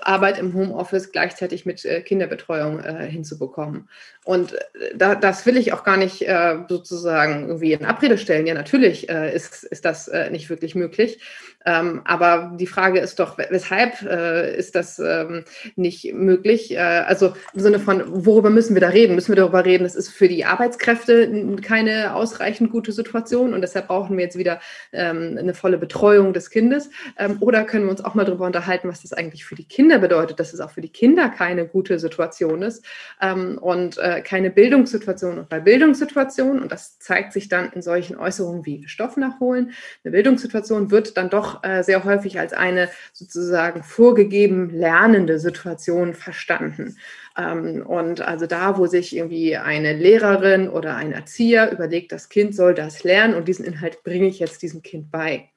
Arbeit 0.00 0.38
im 0.38 0.54
Homeoffice 0.54 1.12
gleichzeitig 1.12 1.66
mit 1.66 1.84
äh, 1.84 2.00
Kinderbetreuung 2.00 2.80
äh, 2.80 3.06
hinzubekommen. 3.06 3.88
Und 4.24 4.54
äh, 4.54 4.58
da, 4.96 5.14
das 5.14 5.44
will 5.44 5.56
ich 5.56 5.72
auch 5.72 5.84
gar 5.84 5.96
nicht 5.96 6.26
äh, 6.26 6.56
sozusagen 6.68 7.48
irgendwie 7.48 7.72
in 7.72 7.84
Abrede 7.84 8.18
stellen. 8.18 8.46
Ja, 8.46 8.54
natürlich 8.54 9.08
äh, 9.08 9.34
ist, 9.34 9.64
ist 9.64 9.84
das 9.84 10.10
nicht 10.30 10.48
wirklich 10.48 10.74
möglich. 10.74 11.20
Ähm, 11.68 12.00
aber 12.04 12.52
die 12.58 12.66
Frage 12.66 12.98
ist 12.98 13.20
doch, 13.20 13.36
weshalb 13.36 14.00
äh, 14.00 14.56
ist 14.56 14.74
das 14.74 14.98
ähm, 14.98 15.44
nicht 15.76 16.14
möglich? 16.14 16.74
Äh, 16.74 16.78
also 16.78 17.34
im 17.52 17.60
Sinne 17.60 17.78
von, 17.78 18.02
worüber 18.06 18.48
müssen 18.48 18.74
wir 18.74 18.80
da 18.80 18.88
reden? 18.88 19.14
Müssen 19.14 19.32
wir 19.32 19.36
darüber 19.36 19.66
reden, 19.66 19.84
es 19.84 19.94
ist 19.94 20.08
für 20.08 20.28
die 20.28 20.46
Arbeitskräfte 20.46 21.56
keine 21.60 22.14
ausreichend 22.14 22.70
gute 22.72 22.92
Situation 22.92 23.52
und 23.52 23.60
deshalb 23.60 23.88
brauchen 23.88 24.16
wir 24.16 24.24
jetzt 24.24 24.38
wieder 24.38 24.60
ähm, 24.92 25.36
eine 25.38 25.52
volle 25.52 25.76
Betreuung 25.76 26.32
des 26.32 26.48
Kindes? 26.48 26.88
Ähm, 27.18 27.36
oder 27.40 27.64
können 27.64 27.84
wir 27.84 27.90
uns 27.90 28.02
auch 28.02 28.14
mal 28.14 28.24
darüber 28.24 28.46
unterhalten, 28.46 28.88
was 28.88 29.02
das 29.02 29.12
eigentlich 29.12 29.44
für 29.44 29.54
die 29.54 29.68
Kinder 29.68 29.98
bedeutet, 29.98 30.40
dass 30.40 30.54
es 30.54 30.60
auch 30.60 30.70
für 30.70 30.80
die 30.80 30.88
Kinder 30.88 31.28
keine 31.28 31.66
gute 31.66 31.98
Situation 31.98 32.62
ist 32.62 32.82
ähm, 33.20 33.58
und 33.58 33.98
äh, 33.98 34.22
keine 34.22 34.50
Bildungssituation. 34.50 35.38
Und 35.40 35.50
bei 35.50 35.60
Bildungssituationen, 35.60 36.62
und 36.62 36.72
das 36.72 36.98
zeigt 36.98 37.34
sich 37.34 37.50
dann 37.50 37.72
in 37.74 37.82
solchen 37.82 38.16
Äußerungen 38.16 38.64
wie 38.64 38.88
Stoff 38.88 39.18
nachholen, 39.18 39.72
eine 40.02 40.12
Bildungssituation 40.12 40.90
wird 40.90 41.18
dann 41.18 41.28
doch 41.28 41.57
äh, 41.62 41.82
sehr 41.82 42.04
häufig 42.04 42.38
als 42.38 42.52
eine 42.52 42.88
sozusagen 43.12 43.82
vorgegeben 43.82 44.70
lernende 44.70 45.38
Situation 45.38 46.14
verstanden. 46.14 46.96
Ähm, 47.36 47.84
und 47.86 48.20
also 48.20 48.46
da, 48.46 48.78
wo 48.78 48.86
sich 48.86 49.16
irgendwie 49.16 49.56
eine 49.56 49.92
Lehrerin 49.94 50.68
oder 50.68 50.96
ein 50.96 51.12
Erzieher 51.12 51.70
überlegt, 51.72 52.12
das 52.12 52.28
Kind 52.28 52.54
soll 52.54 52.74
das 52.74 53.04
lernen 53.04 53.34
und 53.34 53.48
diesen 53.48 53.64
Inhalt 53.64 54.02
bringe 54.02 54.28
ich 54.28 54.38
jetzt 54.38 54.62
diesem 54.62 54.82
Kind 54.82 55.10
bei 55.10 55.50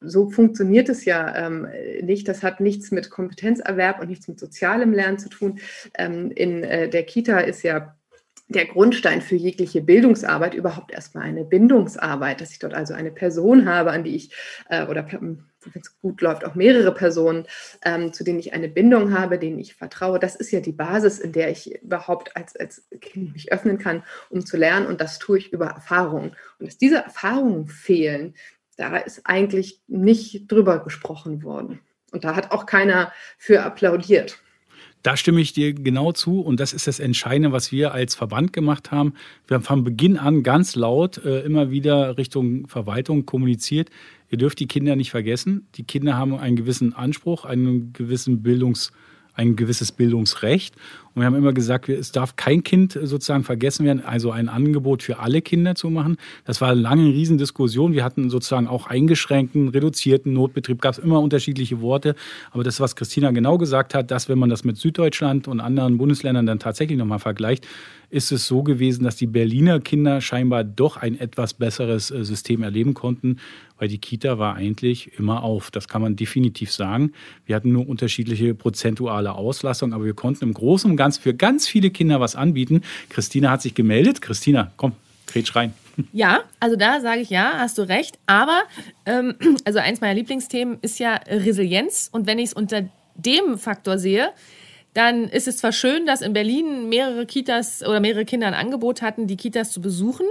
so 0.00 0.30
funktioniert 0.30 0.88
es 0.88 1.04
ja 1.04 1.46
ähm, 1.46 1.68
nicht. 2.02 2.28
Das 2.28 2.42
hat 2.42 2.60
nichts 2.60 2.90
mit 2.90 3.10
Kompetenzerwerb 3.10 4.00
und 4.00 4.08
nichts 4.08 4.28
mit 4.28 4.38
sozialem 4.38 4.92
Lernen 4.92 5.18
zu 5.18 5.28
tun. 5.28 5.58
Ähm, 5.96 6.30
in 6.30 6.64
äh, 6.64 6.88
der 6.88 7.04
Kita 7.04 7.38
ist 7.38 7.62
ja 7.62 7.95
der 8.48 8.66
Grundstein 8.66 9.22
für 9.22 9.34
jegliche 9.34 9.80
Bildungsarbeit 9.80 10.54
überhaupt 10.54 10.92
erstmal 10.92 11.24
eine 11.24 11.44
Bindungsarbeit, 11.44 12.40
dass 12.40 12.52
ich 12.52 12.60
dort 12.60 12.74
also 12.74 12.94
eine 12.94 13.10
Person 13.10 13.68
habe, 13.68 13.90
an 13.90 14.04
die 14.04 14.14
ich 14.14 14.30
äh, 14.68 14.86
oder 14.86 15.10
wenn 15.10 15.42
es 15.74 15.98
gut 15.98 16.20
läuft, 16.20 16.44
auch 16.44 16.54
mehrere 16.54 16.94
Personen, 16.94 17.46
ähm, 17.84 18.12
zu 18.12 18.22
denen 18.22 18.38
ich 18.38 18.52
eine 18.52 18.68
Bindung 18.68 19.18
habe, 19.18 19.38
denen 19.38 19.58
ich 19.58 19.74
vertraue. 19.74 20.20
Das 20.20 20.36
ist 20.36 20.52
ja 20.52 20.60
die 20.60 20.72
Basis, 20.72 21.18
in 21.18 21.32
der 21.32 21.50
ich 21.50 21.82
überhaupt 21.82 22.36
als, 22.36 22.54
als 22.56 22.88
Kind 23.00 23.32
mich 23.32 23.52
öffnen 23.52 23.78
kann, 23.78 24.04
um 24.30 24.46
zu 24.46 24.56
lernen. 24.56 24.86
Und 24.86 25.00
das 25.00 25.18
tue 25.18 25.38
ich 25.38 25.52
über 25.52 25.66
Erfahrungen. 25.66 26.36
Und 26.60 26.68
dass 26.68 26.78
diese 26.78 26.98
Erfahrungen 26.98 27.66
fehlen, 27.66 28.34
da 28.76 28.96
ist 28.98 29.22
eigentlich 29.24 29.82
nicht 29.88 30.50
drüber 30.52 30.84
gesprochen 30.84 31.42
worden. 31.42 31.80
Und 32.12 32.24
da 32.24 32.36
hat 32.36 32.52
auch 32.52 32.66
keiner 32.66 33.12
für 33.38 33.62
applaudiert. 33.62 34.38
Da 35.06 35.16
stimme 35.16 35.40
ich 35.40 35.52
dir 35.52 35.72
genau 35.72 36.10
zu 36.10 36.40
und 36.40 36.58
das 36.58 36.72
ist 36.72 36.88
das 36.88 36.98
Entscheidende, 36.98 37.52
was 37.52 37.70
wir 37.70 37.94
als 37.94 38.16
Verband 38.16 38.52
gemacht 38.52 38.90
haben. 38.90 39.14
Wir 39.46 39.54
haben 39.54 39.62
von 39.62 39.84
Beginn 39.84 40.18
an 40.18 40.42
ganz 40.42 40.74
laut 40.74 41.18
äh, 41.18 41.42
immer 41.42 41.70
wieder 41.70 42.18
Richtung 42.18 42.66
Verwaltung 42.66 43.24
kommuniziert. 43.24 43.88
Ihr 44.30 44.38
dürft 44.38 44.58
die 44.58 44.66
Kinder 44.66 44.96
nicht 44.96 45.12
vergessen. 45.12 45.68
Die 45.76 45.84
Kinder 45.84 46.16
haben 46.16 46.34
einen 46.34 46.56
gewissen 46.56 46.92
Anspruch, 46.92 47.44
einen 47.44 47.92
gewissen 47.92 48.42
Bildungs, 48.42 48.90
ein 49.36 49.54
gewisses 49.56 49.92
Bildungsrecht. 49.92 50.74
Und 51.14 51.22
wir 51.22 51.26
haben 51.26 51.34
immer 51.34 51.52
gesagt, 51.52 51.88
es 51.88 52.12
darf 52.12 52.36
kein 52.36 52.62
Kind 52.62 52.92
sozusagen 52.92 53.44
vergessen 53.44 53.86
werden, 53.86 54.04
also 54.04 54.32
ein 54.32 54.48
Angebot 54.48 55.02
für 55.02 55.18
alle 55.18 55.40
Kinder 55.40 55.74
zu 55.74 55.88
machen. 55.88 56.16
Das 56.44 56.60
war 56.60 56.74
lange 56.74 57.02
eine 57.02 57.12
Riesendiskussion. 57.12 57.92
Wir 57.92 58.04
hatten 58.04 58.28
sozusagen 58.28 58.66
auch 58.66 58.86
eingeschränkten, 58.86 59.68
reduzierten 59.68 60.32
Notbetrieb, 60.32 60.82
gab 60.82 60.92
es 60.92 60.98
immer 60.98 61.20
unterschiedliche 61.20 61.80
Worte. 61.80 62.16
Aber 62.50 62.64
das, 62.64 62.80
was 62.80 62.96
Christina 62.96 63.30
genau 63.30 63.56
gesagt 63.56 63.94
hat, 63.94 64.10
dass 64.10 64.28
wenn 64.28 64.38
man 64.38 64.50
das 64.50 64.64
mit 64.64 64.76
Süddeutschland 64.76 65.48
und 65.48 65.60
anderen 65.60 65.96
Bundesländern 65.96 66.44
dann 66.44 66.58
tatsächlich 66.58 66.98
nochmal 66.98 67.18
vergleicht, 67.18 67.66
ist 68.10 68.32
es 68.32 68.46
so 68.46 68.62
gewesen, 68.62 69.04
dass 69.04 69.16
die 69.16 69.26
Berliner 69.26 69.80
Kinder 69.80 70.20
scheinbar 70.20 70.64
doch 70.64 70.96
ein 70.96 71.18
etwas 71.18 71.54
besseres 71.54 72.10
äh, 72.10 72.24
System 72.24 72.62
erleben 72.62 72.94
konnten, 72.94 73.38
weil 73.78 73.88
die 73.88 73.98
Kita 73.98 74.38
war 74.38 74.54
eigentlich 74.54 75.18
immer 75.18 75.42
auf. 75.42 75.70
Das 75.70 75.88
kann 75.88 76.02
man 76.02 76.16
definitiv 76.16 76.72
sagen. 76.72 77.12
Wir 77.44 77.56
hatten 77.56 77.72
nur 77.72 77.88
unterschiedliche 77.88 78.54
prozentuale 78.54 79.34
Auslastung, 79.34 79.92
aber 79.92 80.04
wir 80.04 80.14
konnten 80.14 80.44
im 80.44 80.54
Großen 80.54 80.90
und 80.90 80.96
Ganzen 80.96 81.22
für 81.22 81.34
ganz 81.34 81.66
viele 81.68 81.90
Kinder 81.90 82.20
was 82.20 82.36
anbieten. 82.36 82.82
Christina 83.08 83.50
hat 83.50 83.62
sich 83.62 83.74
gemeldet. 83.74 84.22
Christina, 84.22 84.72
komm, 84.76 84.92
kretsch 85.26 85.54
rein. 85.56 85.74
Ja, 86.12 86.40
also 86.60 86.76
da 86.76 87.00
sage 87.00 87.22
ich 87.22 87.30
ja, 87.30 87.54
hast 87.56 87.78
du 87.78 87.82
recht. 87.88 88.18
Aber 88.26 88.64
ähm, 89.06 89.34
also 89.64 89.78
eins 89.78 90.02
meiner 90.02 90.12
Lieblingsthemen 90.12 90.76
ist 90.82 90.98
ja 90.98 91.14
Resilienz. 91.26 92.10
Und 92.12 92.26
wenn 92.26 92.38
ich 92.38 92.50
es 92.50 92.52
unter 92.52 92.88
dem 93.14 93.56
Faktor 93.56 93.98
sehe, 93.98 94.28
dann 94.96 95.24
ist 95.28 95.46
es 95.46 95.58
zwar 95.58 95.72
schön, 95.72 96.06
dass 96.06 96.22
in 96.22 96.32
Berlin 96.32 96.88
mehrere 96.88 97.26
Kitas 97.26 97.82
oder 97.82 98.00
mehrere 98.00 98.24
Kinder 98.24 98.46
ein 98.46 98.54
Angebot 98.54 99.02
hatten, 99.02 99.26
die 99.26 99.36
Kitas 99.36 99.70
zu 99.70 99.82
besuchen, 99.82 100.24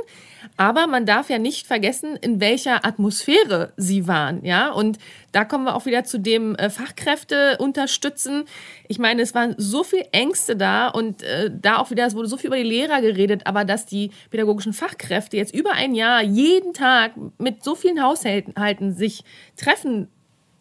aber 0.58 0.88
man 0.88 1.06
darf 1.06 1.30
ja 1.30 1.38
nicht 1.38 1.68
vergessen, 1.68 2.16
in 2.16 2.40
welcher 2.40 2.84
Atmosphäre 2.84 3.74
sie 3.78 4.08
waren, 4.08 4.44
ja. 4.44 4.72
Und 4.72 4.98
da 5.32 5.46
kommen 5.46 5.66
wir 5.66 5.76
auch 5.76 5.86
wieder 5.86 6.04
zu 6.04 6.18
dem 6.18 6.56
äh, 6.56 6.72
Fachkräfte 6.72 7.58
unterstützen. 7.60 8.46
Ich 8.88 8.98
meine, 8.98 9.22
es 9.22 9.36
waren 9.36 9.54
so 9.58 9.84
viele 9.84 10.06
Ängste 10.12 10.56
da 10.56 10.88
und 10.88 11.22
äh, 11.22 11.52
da 11.54 11.78
auch 11.78 11.92
wieder, 11.92 12.08
es 12.08 12.16
wurde 12.16 12.28
so 12.28 12.38
viel 12.38 12.48
über 12.48 12.58
die 12.58 12.64
Lehrer 12.64 13.02
geredet, 13.02 13.42
aber 13.46 13.66
dass 13.66 13.86
die 13.86 14.10
pädagogischen 14.32 14.74
Fachkräfte 14.74 15.38
jetzt 15.38 15.54
über 15.54 15.74
ein 15.74 15.94
Jahr 15.94 16.24
jeden 16.24 16.74
Tag 16.74 17.12
mit 17.38 17.64
so 17.64 17.76
vielen 17.76 18.02
Haushalten 18.02 18.94
sich 18.96 19.24
treffen 19.58 20.08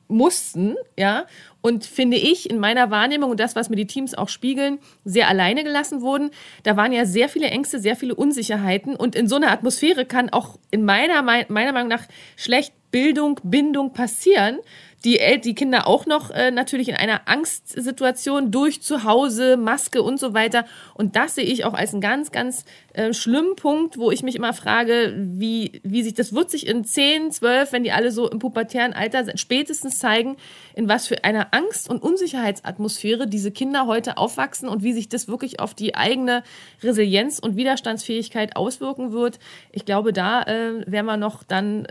mussten, 0.08 0.76
ja, 0.98 1.26
und 1.60 1.84
finde 1.86 2.16
ich 2.16 2.50
in 2.50 2.58
meiner 2.58 2.90
Wahrnehmung 2.90 3.30
und 3.30 3.40
das, 3.40 3.56
was 3.56 3.70
mir 3.70 3.76
die 3.76 3.86
Teams 3.86 4.14
auch 4.14 4.28
spiegeln, 4.28 4.78
sehr 5.04 5.28
alleine 5.28 5.64
gelassen 5.64 6.02
wurden. 6.02 6.30
Da 6.62 6.76
waren 6.76 6.92
ja 6.92 7.06
sehr 7.06 7.28
viele 7.28 7.46
Ängste, 7.46 7.78
sehr 7.78 7.96
viele 7.96 8.14
Unsicherheiten 8.14 8.96
und 8.96 9.16
in 9.16 9.28
so 9.28 9.36
einer 9.36 9.50
Atmosphäre 9.50 10.04
kann 10.04 10.30
auch 10.30 10.58
in 10.70 10.84
meiner, 10.84 11.22
meiner 11.22 11.72
Meinung 11.72 11.88
nach 11.88 12.04
schlecht 12.36 12.72
Bildung, 12.90 13.40
Bindung 13.42 13.92
passieren 13.92 14.58
die, 15.04 15.20
die 15.42 15.54
Kinder 15.54 15.86
auch 15.86 16.06
noch 16.06 16.30
äh, 16.30 16.50
natürlich 16.50 16.88
in 16.88 16.96
einer 16.96 17.22
Angstsituation 17.26 18.50
durch 18.50 18.82
zu 18.82 19.04
Hause, 19.04 19.56
Maske 19.56 20.02
und 20.02 20.18
so 20.18 20.32
weiter. 20.32 20.64
Und 20.94 21.14
das 21.14 21.34
sehe 21.34 21.44
ich 21.44 21.64
auch 21.64 21.74
als 21.74 21.92
einen 21.92 22.00
ganz, 22.00 22.32
ganz 22.32 22.64
äh, 22.94 23.12
schlimmen 23.12 23.54
Punkt, 23.56 23.98
wo 23.98 24.10
ich 24.10 24.22
mich 24.22 24.34
immer 24.34 24.54
frage, 24.54 25.14
wie, 25.16 25.80
wie 25.82 26.02
sich 26.02 26.14
das 26.14 26.34
wird 26.34 26.50
sich 26.50 26.66
in 26.66 26.84
10, 26.84 27.32
12, 27.32 27.72
wenn 27.72 27.84
die 27.84 27.92
alle 27.92 28.10
so 28.10 28.30
im 28.30 28.38
pubertären 28.38 28.94
Alter 28.94 29.24
sind, 29.24 29.38
spätestens 29.38 29.98
zeigen, 29.98 30.36
in 30.74 30.88
was 30.88 31.06
für 31.06 31.22
einer 31.22 31.48
Angst- 31.52 31.90
und 31.90 32.02
Unsicherheitsatmosphäre 32.02 33.26
diese 33.26 33.50
Kinder 33.50 33.86
heute 33.86 34.16
aufwachsen 34.16 34.68
und 34.68 34.82
wie 34.82 34.94
sich 34.94 35.08
das 35.08 35.28
wirklich 35.28 35.60
auf 35.60 35.74
die 35.74 35.94
eigene 35.94 36.42
Resilienz 36.82 37.38
und 37.38 37.56
Widerstandsfähigkeit 37.56 38.56
auswirken 38.56 39.12
wird. 39.12 39.38
Ich 39.70 39.84
glaube, 39.84 40.14
da 40.14 40.42
äh, 40.42 40.90
werden 40.90 41.06
wir 41.06 41.16
noch 41.18 41.42
dann 41.42 41.86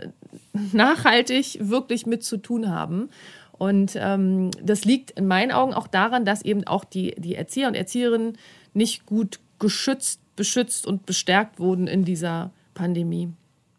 nachhaltig 0.72 1.58
wirklich 1.60 2.06
mit 2.06 2.24
zu 2.24 2.36
tun 2.36 2.70
haben. 2.70 3.08
Und 3.52 3.92
ähm, 3.96 4.50
das 4.62 4.84
liegt 4.84 5.12
in 5.12 5.26
meinen 5.26 5.52
Augen 5.52 5.74
auch 5.74 5.86
daran, 5.86 6.24
dass 6.24 6.42
eben 6.42 6.64
auch 6.64 6.84
die, 6.84 7.14
die 7.18 7.34
Erzieher 7.34 7.68
und 7.68 7.74
Erzieherinnen 7.74 8.36
nicht 8.72 9.06
gut 9.06 9.38
geschützt, 9.58 10.20
beschützt 10.36 10.86
und 10.86 11.06
bestärkt 11.06 11.60
wurden 11.60 11.86
in 11.86 12.04
dieser 12.04 12.50
Pandemie. 12.74 13.28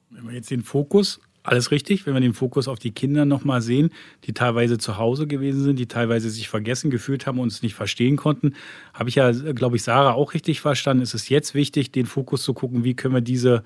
Wenn 0.10 0.28
wir 0.28 0.34
jetzt 0.34 0.50
den 0.50 0.64
Fokus, 0.64 1.20
alles 1.44 1.72
richtig, 1.72 2.06
wenn 2.06 2.14
wir 2.14 2.22
den 2.22 2.34
Fokus 2.34 2.68
auf 2.68 2.80
die 2.80 2.92
Kinder 2.92 3.26
nochmal 3.26 3.62
sehen, 3.62 3.92
die 4.24 4.34
teilweise 4.34 4.78
zu 4.78 4.98
Hause 4.98 5.28
gewesen 5.28 5.62
sind, 5.64 5.78
die 5.78 5.88
teilweise 5.88 6.30
sich 6.30 6.50
vergessen 6.50 6.90
gefühlt 6.90 7.28
haben 7.28 7.40
und 7.40 7.52
es 7.52 7.62
nicht 7.62 7.76
verstehen 7.76 8.16
konnten, 8.16 8.56
habe 8.94 9.10
ich 9.10 9.16
ja, 9.16 9.32
glaube 9.32 9.76
ich, 9.76 9.84
Sarah 9.84 10.14
auch 10.14 10.34
richtig 10.34 10.62
verstanden. 10.62 11.04
Es 11.04 11.14
ist 11.14 11.30
jetzt 11.30 11.54
wichtig, 11.54 11.92
den 11.92 12.06
Fokus 12.06 12.44
zu 12.44 12.54
gucken, 12.54 12.84
wie 12.84 12.96
können 12.96 13.14
wir 13.14 13.22
diese 13.22 13.64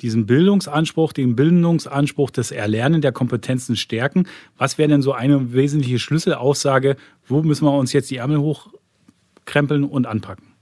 diesen 0.00 0.26
Bildungsanspruch, 0.26 1.12
den 1.12 1.36
Bildungsanspruch 1.36 2.30
des 2.30 2.50
Erlernen 2.50 3.00
der 3.00 3.12
Kompetenzen 3.12 3.76
stärken. 3.76 4.26
Was 4.56 4.78
wäre 4.78 4.88
denn 4.88 5.02
so 5.02 5.12
eine 5.12 5.52
wesentliche 5.52 5.98
Schlüsselaussage? 5.98 6.96
Wo 7.26 7.42
müssen 7.42 7.64
wir 7.64 7.72
uns 7.72 7.92
jetzt 7.92 8.10
die 8.10 8.16
Ärmel 8.16 8.38
hochkrempeln 8.38 9.84
und 9.84 10.06
anpacken? 10.06 10.54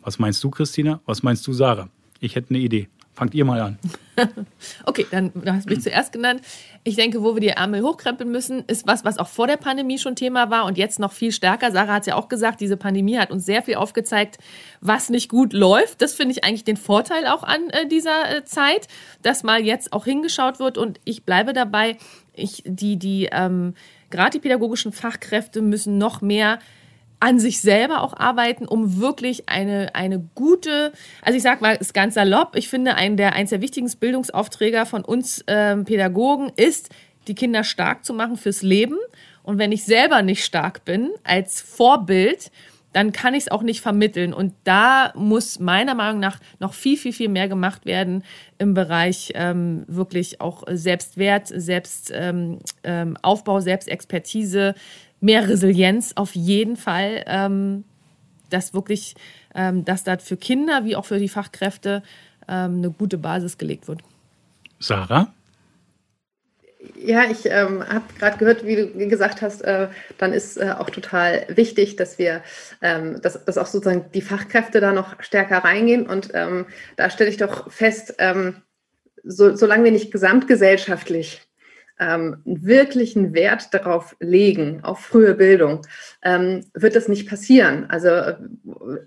Was 0.00 0.18
meinst 0.18 0.42
du, 0.42 0.50
Christina? 0.50 1.00
Was 1.04 1.22
meinst 1.22 1.46
du, 1.46 1.52
Sarah? 1.52 1.88
Ich 2.20 2.36
hätte 2.36 2.50
eine 2.50 2.58
Idee. 2.58 2.88
Fangt 3.20 3.34
ihr 3.34 3.44
mal 3.44 3.60
an. 3.60 3.78
okay, 4.86 5.06
dann 5.10 5.30
du 5.34 5.52
hast 5.52 5.68
mich 5.68 5.82
zuerst 5.82 6.10
genannt. 6.10 6.40
Ich 6.84 6.96
denke, 6.96 7.22
wo 7.22 7.34
wir 7.34 7.40
die 7.42 7.48
Ärmel 7.48 7.82
hochkrempeln 7.82 8.30
müssen, 8.30 8.64
ist 8.64 8.86
was, 8.86 9.04
was 9.04 9.18
auch 9.18 9.28
vor 9.28 9.46
der 9.46 9.58
Pandemie 9.58 9.98
schon 9.98 10.16
Thema 10.16 10.48
war 10.48 10.64
und 10.64 10.78
jetzt 10.78 10.98
noch 10.98 11.12
viel 11.12 11.30
stärker. 11.30 11.70
Sarah 11.70 11.96
hat 11.96 12.04
es 12.04 12.06
ja 12.06 12.14
auch 12.14 12.30
gesagt, 12.30 12.62
diese 12.62 12.78
Pandemie 12.78 13.18
hat 13.18 13.30
uns 13.30 13.44
sehr 13.44 13.60
viel 13.60 13.74
aufgezeigt, 13.74 14.38
was 14.80 15.10
nicht 15.10 15.28
gut 15.28 15.52
läuft. 15.52 16.00
Das 16.00 16.14
finde 16.14 16.32
ich 16.32 16.44
eigentlich 16.44 16.64
den 16.64 16.78
Vorteil 16.78 17.26
auch 17.26 17.42
an 17.42 17.68
äh, 17.68 17.86
dieser 17.86 18.38
äh, 18.38 18.44
Zeit, 18.46 18.88
dass 19.20 19.42
mal 19.42 19.60
jetzt 19.60 19.92
auch 19.92 20.06
hingeschaut 20.06 20.58
wird 20.58 20.78
und 20.78 20.98
ich 21.04 21.24
bleibe 21.24 21.52
dabei, 21.52 21.98
ich, 22.32 22.62
die, 22.64 22.96
die, 22.96 23.28
ähm, 23.30 23.74
gerade 24.08 24.30
die 24.30 24.40
pädagogischen 24.40 24.92
Fachkräfte 24.92 25.60
müssen 25.60 25.98
noch 25.98 26.22
mehr 26.22 26.58
an 27.20 27.38
sich 27.38 27.60
selber 27.60 28.02
auch 28.02 28.16
arbeiten, 28.16 28.66
um 28.66 29.00
wirklich 29.00 29.48
eine, 29.48 29.94
eine 29.94 30.20
gute, 30.34 30.92
also 31.22 31.36
ich 31.36 31.42
sag 31.42 31.60
mal, 31.60 31.76
ist 31.76 31.92
ganz 31.92 32.14
salopp, 32.14 32.56
ich 32.56 32.68
finde, 32.68 32.94
ein 32.94 33.16
der, 33.16 33.34
eins 33.34 33.50
der 33.50 33.60
wichtigsten 33.60 34.00
Bildungsaufträge 34.00 34.86
von 34.86 35.04
uns 35.04 35.44
ähm, 35.46 35.84
Pädagogen 35.84 36.50
ist, 36.56 36.88
die 37.28 37.34
Kinder 37.34 37.62
stark 37.62 38.04
zu 38.04 38.14
machen 38.14 38.36
fürs 38.36 38.62
Leben. 38.62 38.96
Und 39.42 39.58
wenn 39.58 39.72
ich 39.72 39.84
selber 39.84 40.22
nicht 40.22 40.44
stark 40.44 40.84
bin 40.84 41.10
als 41.22 41.60
Vorbild, 41.60 42.50
dann 42.92 43.12
kann 43.12 43.34
ich 43.34 43.44
es 43.44 43.50
auch 43.50 43.62
nicht 43.62 43.80
vermitteln. 43.80 44.32
Und 44.32 44.54
da 44.64 45.12
muss 45.14 45.60
meiner 45.60 45.94
Meinung 45.94 46.20
nach 46.20 46.40
noch 46.58 46.74
viel, 46.74 46.96
viel, 46.96 47.12
viel 47.12 47.28
mehr 47.28 47.48
gemacht 47.48 47.86
werden 47.86 48.24
im 48.58 48.74
Bereich 48.74 49.32
ähm, 49.34 49.84
wirklich 49.86 50.40
auch 50.40 50.64
Selbstwert, 50.68 51.46
Selbstaufbau, 51.48 52.58
ähm, 52.84 53.16
ähm, 53.22 53.60
Selbstexpertise, 53.60 54.74
mehr 55.20 55.48
Resilienz 55.48 56.12
auf 56.14 56.34
jeden 56.34 56.76
Fall, 56.76 57.24
ähm, 57.26 57.84
dass 58.48 58.74
wirklich, 58.74 59.14
ähm, 59.54 59.84
dass 59.84 60.04
da 60.04 60.18
für 60.18 60.36
Kinder 60.36 60.84
wie 60.84 60.96
auch 60.96 61.04
für 61.04 61.18
die 61.18 61.28
Fachkräfte 61.28 62.02
ähm, 62.48 62.78
eine 62.78 62.90
gute 62.90 63.18
Basis 63.18 63.58
gelegt 63.58 63.88
wird. 63.88 64.00
Sarah? 64.78 65.32
Ja, 66.96 67.24
ich 67.30 67.44
ähm, 67.44 67.86
habe 67.86 68.04
gerade 68.18 68.38
gehört, 68.38 68.64
wie 68.64 68.76
du 68.76 69.08
gesagt 69.08 69.42
hast, 69.42 69.60
äh, 69.62 69.88
dann 70.16 70.32
ist 70.32 70.56
äh, 70.56 70.74
auch 70.78 70.88
total 70.88 71.44
wichtig, 71.48 71.96
dass 71.96 72.18
wir, 72.18 72.42
ähm, 72.80 73.20
dass, 73.20 73.44
dass 73.44 73.58
auch 73.58 73.66
sozusagen 73.66 74.10
die 74.12 74.22
Fachkräfte 74.22 74.80
da 74.80 74.92
noch 74.92 75.22
stärker 75.22 75.58
reingehen. 75.58 76.06
Und 76.06 76.30
ähm, 76.32 76.66
da 76.96 77.10
stelle 77.10 77.28
ich 77.28 77.36
doch 77.36 77.70
fest, 77.70 78.14
ähm, 78.18 78.62
so, 79.22 79.54
solange 79.54 79.84
wir 79.84 79.92
nicht 79.92 80.10
gesamtgesellschaftlich 80.10 81.42
ähm, 82.00 82.38
wirklichen 82.44 83.34
Wert 83.34 83.72
darauf 83.72 84.16
legen, 84.20 84.80
auf 84.82 85.00
frühe 85.00 85.34
Bildung, 85.34 85.82
ähm, 86.24 86.64
wird 86.74 86.96
das 86.96 87.08
nicht 87.08 87.28
passieren. 87.28 87.86
Also 87.88 88.08
äh, 88.08 88.36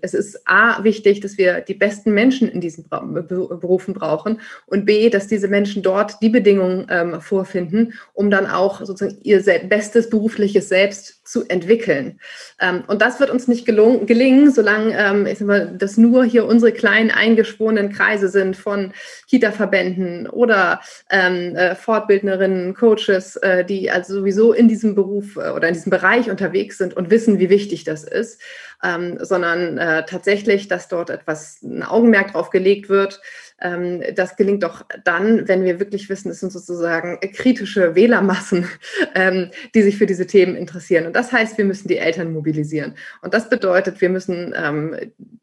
es 0.00 0.14
ist 0.14 0.48
A 0.48 0.82
wichtig, 0.84 1.20
dass 1.20 1.36
wir 1.36 1.60
die 1.60 1.74
besten 1.74 2.12
Menschen 2.12 2.48
in 2.48 2.60
diesen 2.60 2.88
Berufen 2.88 3.94
brauchen 3.94 4.40
und 4.66 4.86
B, 4.86 5.10
dass 5.10 5.26
diese 5.26 5.48
Menschen 5.48 5.82
dort 5.82 6.22
die 6.22 6.28
Bedingungen 6.28 6.86
ähm, 6.88 7.20
vorfinden, 7.20 7.94
um 8.12 8.30
dann 8.30 8.46
auch 8.46 8.80
sozusagen 8.80 9.18
ihr 9.22 9.42
bestes 9.68 10.08
berufliches 10.08 10.68
Selbst 10.68 11.23
zu 11.24 11.44
entwickeln. 11.48 12.20
Ähm, 12.60 12.84
und 12.86 13.02
das 13.02 13.18
wird 13.18 13.30
uns 13.30 13.48
nicht 13.48 13.66
gelungen, 13.66 14.06
gelingen, 14.06 14.52
solange 14.52 14.96
ähm, 14.96 15.26
ich 15.26 15.38
das 15.78 15.96
nur 15.96 16.24
hier 16.24 16.46
unsere 16.46 16.72
kleinen 16.72 17.10
eingeschworenen 17.10 17.90
Kreise 17.90 18.28
sind 18.28 18.56
von 18.56 18.92
Kita-Verbänden 19.28 20.28
oder 20.28 20.80
ähm, 21.10 21.56
äh, 21.56 21.74
Fortbildnerinnen, 21.74 22.74
Coaches, 22.74 23.36
äh, 23.36 23.64
die 23.64 23.90
also 23.90 24.14
sowieso 24.14 24.52
in 24.52 24.68
diesem 24.68 24.94
Beruf 24.94 25.36
äh, 25.36 25.50
oder 25.50 25.68
in 25.68 25.74
diesem 25.74 25.90
Bereich 25.90 26.30
unterwegs 26.30 26.78
sind 26.78 26.94
und 26.94 27.10
wissen, 27.10 27.38
wie 27.38 27.48
wichtig 27.48 27.84
das 27.84 28.04
ist, 28.04 28.40
ähm, 28.82 29.18
sondern 29.20 29.78
äh, 29.78 30.04
tatsächlich, 30.06 30.68
dass 30.68 30.88
dort 30.88 31.10
etwas 31.10 31.62
ein 31.62 31.82
Augenmerk 31.82 32.32
drauf 32.32 32.50
gelegt 32.50 32.88
wird, 32.88 33.20
ähm, 33.60 34.02
das 34.14 34.36
gelingt 34.36 34.62
doch 34.62 34.84
dann, 35.04 35.48
wenn 35.48 35.64
wir 35.64 35.80
wirklich 35.80 36.08
wissen, 36.08 36.30
es 36.30 36.40
sind 36.40 36.52
sozusagen 36.52 37.18
kritische 37.32 37.94
Wählermassen, 37.94 38.68
ähm, 39.14 39.50
die 39.74 39.82
sich 39.82 39.96
für 39.96 40.06
diese 40.06 40.26
Themen 40.26 40.56
interessieren. 40.56 41.06
Und 41.06 41.14
das 41.16 41.32
heißt, 41.32 41.56
wir 41.58 41.64
müssen 41.64 41.88
die 41.88 41.98
Eltern 41.98 42.32
mobilisieren. 42.32 42.94
Und 43.22 43.32
das 43.32 43.48
bedeutet, 43.48 44.00
wir 44.00 44.10
müssen 44.10 44.54
ähm, 44.56 44.96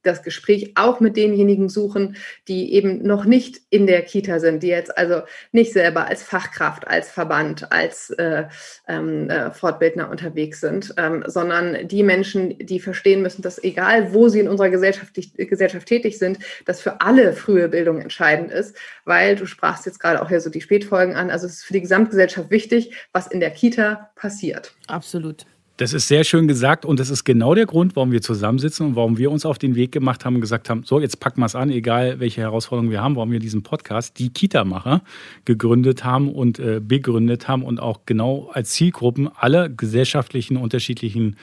das 0.04 0.24
Gespräch 0.24 0.74
auch 0.76 1.00
mit 1.00 1.16
denjenigen 1.16 1.70
suchen, 1.70 2.16
die 2.48 2.74
eben 2.74 3.04
noch 3.04 3.26
nicht 3.26 3.62
in 3.70 3.88
der 3.88 4.02
Kita 4.02 4.40
sind, 4.40 4.64
die 4.64 4.68
jetzt 4.68 4.98
also 4.98 5.22
nicht 5.52 5.74
selber 5.74 6.08
als 6.08 6.24
Fachkraft, 6.24 6.88
als 6.88 7.10
Verband, 7.10 7.72
als 7.72 8.10
äh, 8.12 8.46
ähm, 8.88 9.30
äh, 9.30 9.52
Fortbildner 9.52 10.10
unterwegs 10.10 10.60
sind, 10.60 10.94
ähm, 10.98 11.24
sondern 11.28 11.88
die 11.88 12.04
Menschen, 12.04 12.58
die 12.58 12.80
verstehen 12.80 13.21
müssen, 13.22 13.42
dass 13.42 13.64
egal, 13.64 14.14
wo 14.14 14.30
sie 14.30 14.40
in 14.40 14.48
unserer 14.48 14.70
Gesellschaft, 14.70 15.14
Gesellschaft 15.38 15.88
tätig 15.88 16.18
sind, 16.18 16.40
dass 16.66 16.82
für 16.82 17.02
alle 17.02 17.34
frühe 17.34 17.70
Bildung 17.70 18.00
entscheidend 18.00 18.52
ist, 18.52 18.76
weil 19.06 19.36
du 19.36 19.46
sprachst 19.46 19.86
jetzt 19.86 20.00
gerade 20.00 20.22
auch 20.22 20.30
hier 20.30 20.42
so 20.42 20.50
die 20.50 20.62
Spätfolgen 20.62 21.16
an. 21.16 21.30
Also 21.30 21.46
es 21.46 21.54
ist 21.54 21.64
für 21.64 21.74
die 21.74 21.82
Gesamtgesellschaft 21.82 22.50
wichtig, 22.52 22.94
was 23.14 23.28
in 23.28 23.40
der 23.40 23.52
Kita 23.52 24.12
passiert. 24.16 24.74
Absolut. 24.88 25.46
Das 25.82 25.94
ist 25.94 26.08
sehr 26.08 26.24
schön 26.24 26.48
gesagt 26.48 26.86
und 26.86 27.00
das 27.00 27.10
ist 27.10 27.24
genau 27.24 27.56
der 27.56 27.66
Grund, 27.66 27.96
warum 27.96 28.12
wir 28.12 28.22
zusammensitzen 28.22 28.86
und 28.86 28.96
warum 28.96 29.18
wir 29.18 29.32
uns 29.32 29.48
auf 29.48 29.58
den 29.58 29.74
Weg 29.74 29.92
gemacht 29.92 30.26
haben 30.26 30.36
und 30.36 30.42
gesagt 30.42 30.70
haben, 30.70 30.84
so, 30.84 31.00
jetzt 31.00 31.20
packen 31.20 31.40
wir 31.42 31.48
es 31.48 31.56
an, 31.56 31.72
egal 31.72 32.20
welche 32.20 32.42
Herausforderungen 32.42 32.92
wir 32.92 33.02
haben, 33.02 33.16
warum 33.16 33.32
wir 33.32 33.40
diesen 33.40 33.64
Podcast, 33.64 34.20
die 34.20 34.30
Kita-Macher, 34.30 35.02
gegründet 35.44 36.04
haben 36.04 36.32
und 36.32 36.60
äh, 36.60 36.80
begründet 36.80 37.48
haben 37.48 37.64
und 37.64 37.80
auch 37.80 38.02
genau 38.06 38.52
als 38.54 38.74
Zielgruppen 38.74 39.28
alle 39.36 39.74
gesellschaftlichen 39.74 40.56
unterschiedlichen 40.56 41.38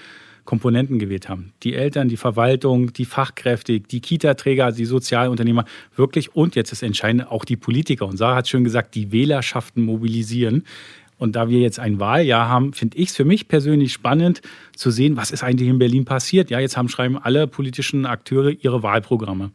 Komponenten 0.49 0.99
gewählt 0.99 1.29
haben. 1.29 1.53
Die 1.63 1.75
Eltern, 1.75 2.09
die 2.09 2.17
Verwaltung, 2.17 2.95
die 2.95 3.05
Fachkräfte, 3.05 3.81
die 3.81 4.01
Kita-Träger, 4.01 4.73
die 4.73 4.87
Sozialunternehmer, 4.87 5.67
wirklich 5.95 6.35
und 6.35 6.57
jetzt 6.57 6.73
ist 6.73 6.83
entscheidend 6.83 7.31
auch 7.31 7.45
die 7.45 7.57
Politiker. 7.57 8.07
Und 8.07 8.17
Sarah 8.17 8.37
hat 8.37 8.49
schön 8.49 8.65
gesagt, 8.65 8.95
die 8.95 9.13
Wählerschaften 9.13 9.85
mobilisieren. 9.85 10.65
Und 11.19 11.37
da 11.37 11.51
wir 11.51 11.61
jetzt 11.61 11.79
ein 11.79 12.01
Wahljahr 12.01 12.49
haben, 12.49 12.73
finde 12.73 12.97
ich 12.97 13.11
es 13.11 13.17
für 13.17 13.27
mich 13.27 13.47
persönlich 13.49 13.93
spannend 13.93 14.41
zu 14.75 14.91
sehen, 14.91 15.19
was 15.19 15.33
ist 15.33 15.45
eigentlich 15.45 15.69
in 15.69 15.79
Berlin 15.79 16.07
passiert. 16.07 16.49
Ja, 16.49 16.61
jetzt 16.61 16.79
haben 16.79 16.89
schreiben 16.89 17.19
alle 17.19 17.47
politischen 17.47 18.07
Akteure 18.07 18.53
ihre 18.59 18.83
Wahlprogramme. 18.83 19.51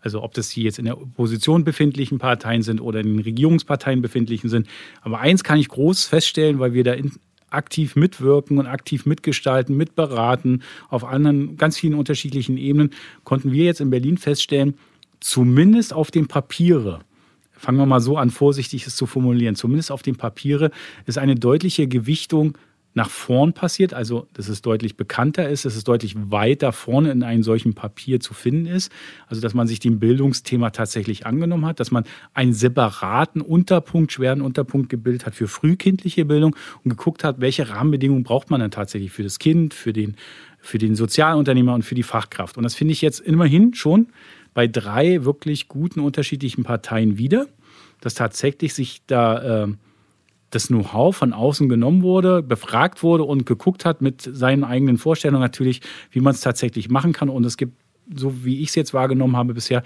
Also 0.00 0.22
ob 0.22 0.32
das 0.34 0.50
die 0.50 0.62
jetzt 0.62 0.78
in 0.78 0.84
der 0.84 1.02
Opposition 1.02 1.64
befindlichen 1.64 2.20
Parteien 2.20 2.62
sind 2.62 2.80
oder 2.80 3.00
in 3.00 3.08
den 3.08 3.18
Regierungsparteien 3.18 4.00
befindlichen 4.00 4.48
sind. 4.48 4.68
Aber 5.00 5.18
eins 5.18 5.42
kann 5.42 5.58
ich 5.58 5.66
groß 5.66 6.04
feststellen, 6.04 6.60
weil 6.60 6.72
wir 6.72 6.84
da 6.84 6.92
in, 6.92 7.10
aktiv 7.50 7.96
mitwirken 7.96 8.58
und 8.58 8.66
aktiv 8.66 9.06
mitgestalten, 9.06 9.76
mitberaten 9.76 10.62
auf 10.88 11.04
anderen 11.04 11.56
ganz 11.56 11.78
vielen 11.78 11.94
unterschiedlichen 11.94 12.56
Ebenen, 12.56 12.90
konnten 13.24 13.52
wir 13.52 13.64
jetzt 13.64 13.80
in 13.80 13.90
Berlin 13.90 14.18
feststellen, 14.18 14.74
zumindest 15.20 15.92
auf 15.92 16.10
dem 16.10 16.28
Papiere 16.28 17.00
fangen 17.58 17.78
wir 17.78 17.86
mal 17.86 18.00
so 18.00 18.16
an, 18.16 18.30
vorsichtig 18.30 18.86
es 18.86 18.96
zu 18.96 19.06
formulieren, 19.06 19.56
zumindest 19.56 19.90
auf 19.90 20.02
dem 20.02 20.16
Papiere, 20.16 20.70
ist 21.06 21.18
eine 21.18 21.34
deutliche 21.34 21.88
Gewichtung 21.88 22.56
nach 22.96 23.10
vorn 23.10 23.52
passiert, 23.52 23.92
also 23.92 24.26
dass 24.32 24.48
es 24.48 24.62
deutlich 24.62 24.96
bekannter 24.96 25.50
ist, 25.50 25.66
dass 25.66 25.76
es 25.76 25.84
deutlich 25.84 26.14
weiter 26.16 26.72
vorne 26.72 27.10
in 27.10 27.22
einem 27.22 27.42
solchen 27.42 27.74
Papier 27.74 28.20
zu 28.20 28.32
finden 28.32 28.64
ist, 28.64 28.90
also 29.26 29.42
dass 29.42 29.52
man 29.52 29.66
sich 29.66 29.80
dem 29.80 29.98
Bildungsthema 29.98 30.70
tatsächlich 30.70 31.26
angenommen 31.26 31.66
hat, 31.66 31.78
dass 31.78 31.90
man 31.90 32.04
einen 32.32 32.54
separaten 32.54 33.42
Unterpunkt, 33.42 34.12
schweren 34.12 34.40
Unterpunkt 34.40 34.88
gebildet 34.88 35.26
hat 35.26 35.34
für 35.34 35.46
frühkindliche 35.46 36.24
Bildung 36.24 36.56
und 36.84 36.88
geguckt 36.88 37.22
hat, 37.22 37.38
welche 37.38 37.68
Rahmenbedingungen 37.68 38.24
braucht 38.24 38.50
man 38.50 38.60
dann 38.60 38.70
tatsächlich 38.70 39.12
für 39.12 39.22
das 39.22 39.38
Kind, 39.38 39.74
für 39.74 39.92
den, 39.92 40.16
für 40.58 40.78
den 40.78 40.96
Sozialunternehmer 40.96 41.74
und 41.74 41.82
für 41.82 41.94
die 41.94 42.02
Fachkraft. 42.02 42.56
Und 42.56 42.62
das 42.62 42.74
finde 42.74 42.92
ich 42.92 43.02
jetzt 43.02 43.20
immerhin 43.20 43.74
schon 43.74 44.08
bei 44.54 44.66
drei 44.66 45.26
wirklich 45.26 45.68
guten 45.68 46.00
unterschiedlichen 46.00 46.64
Parteien 46.64 47.18
wieder, 47.18 47.46
dass 48.00 48.14
tatsächlich 48.14 48.72
sich 48.72 49.02
da 49.06 49.64
äh, 49.64 49.68
das 50.56 50.68
Know-how 50.68 51.14
von 51.14 51.32
außen 51.32 51.68
genommen 51.68 52.02
wurde, 52.02 52.42
befragt 52.42 53.02
wurde 53.02 53.24
und 53.24 53.46
geguckt 53.46 53.84
hat 53.84 54.02
mit 54.02 54.22
seinen 54.22 54.64
eigenen 54.64 54.98
Vorstellungen 54.98 55.42
natürlich, 55.42 55.82
wie 56.10 56.20
man 56.20 56.34
es 56.34 56.40
tatsächlich 56.40 56.88
machen 56.88 57.12
kann. 57.12 57.28
Und 57.28 57.44
es 57.44 57.56
gibt, 57.56 57.76
so 58.14 58.44
wie 58.44 58.60
ich 58.60 58.70
es 58.70 58.74
jetzt 58.74 58.94
wahrgenommen 58.94 59.36
habe, 59.36 59.54
bisher 59.54 59.82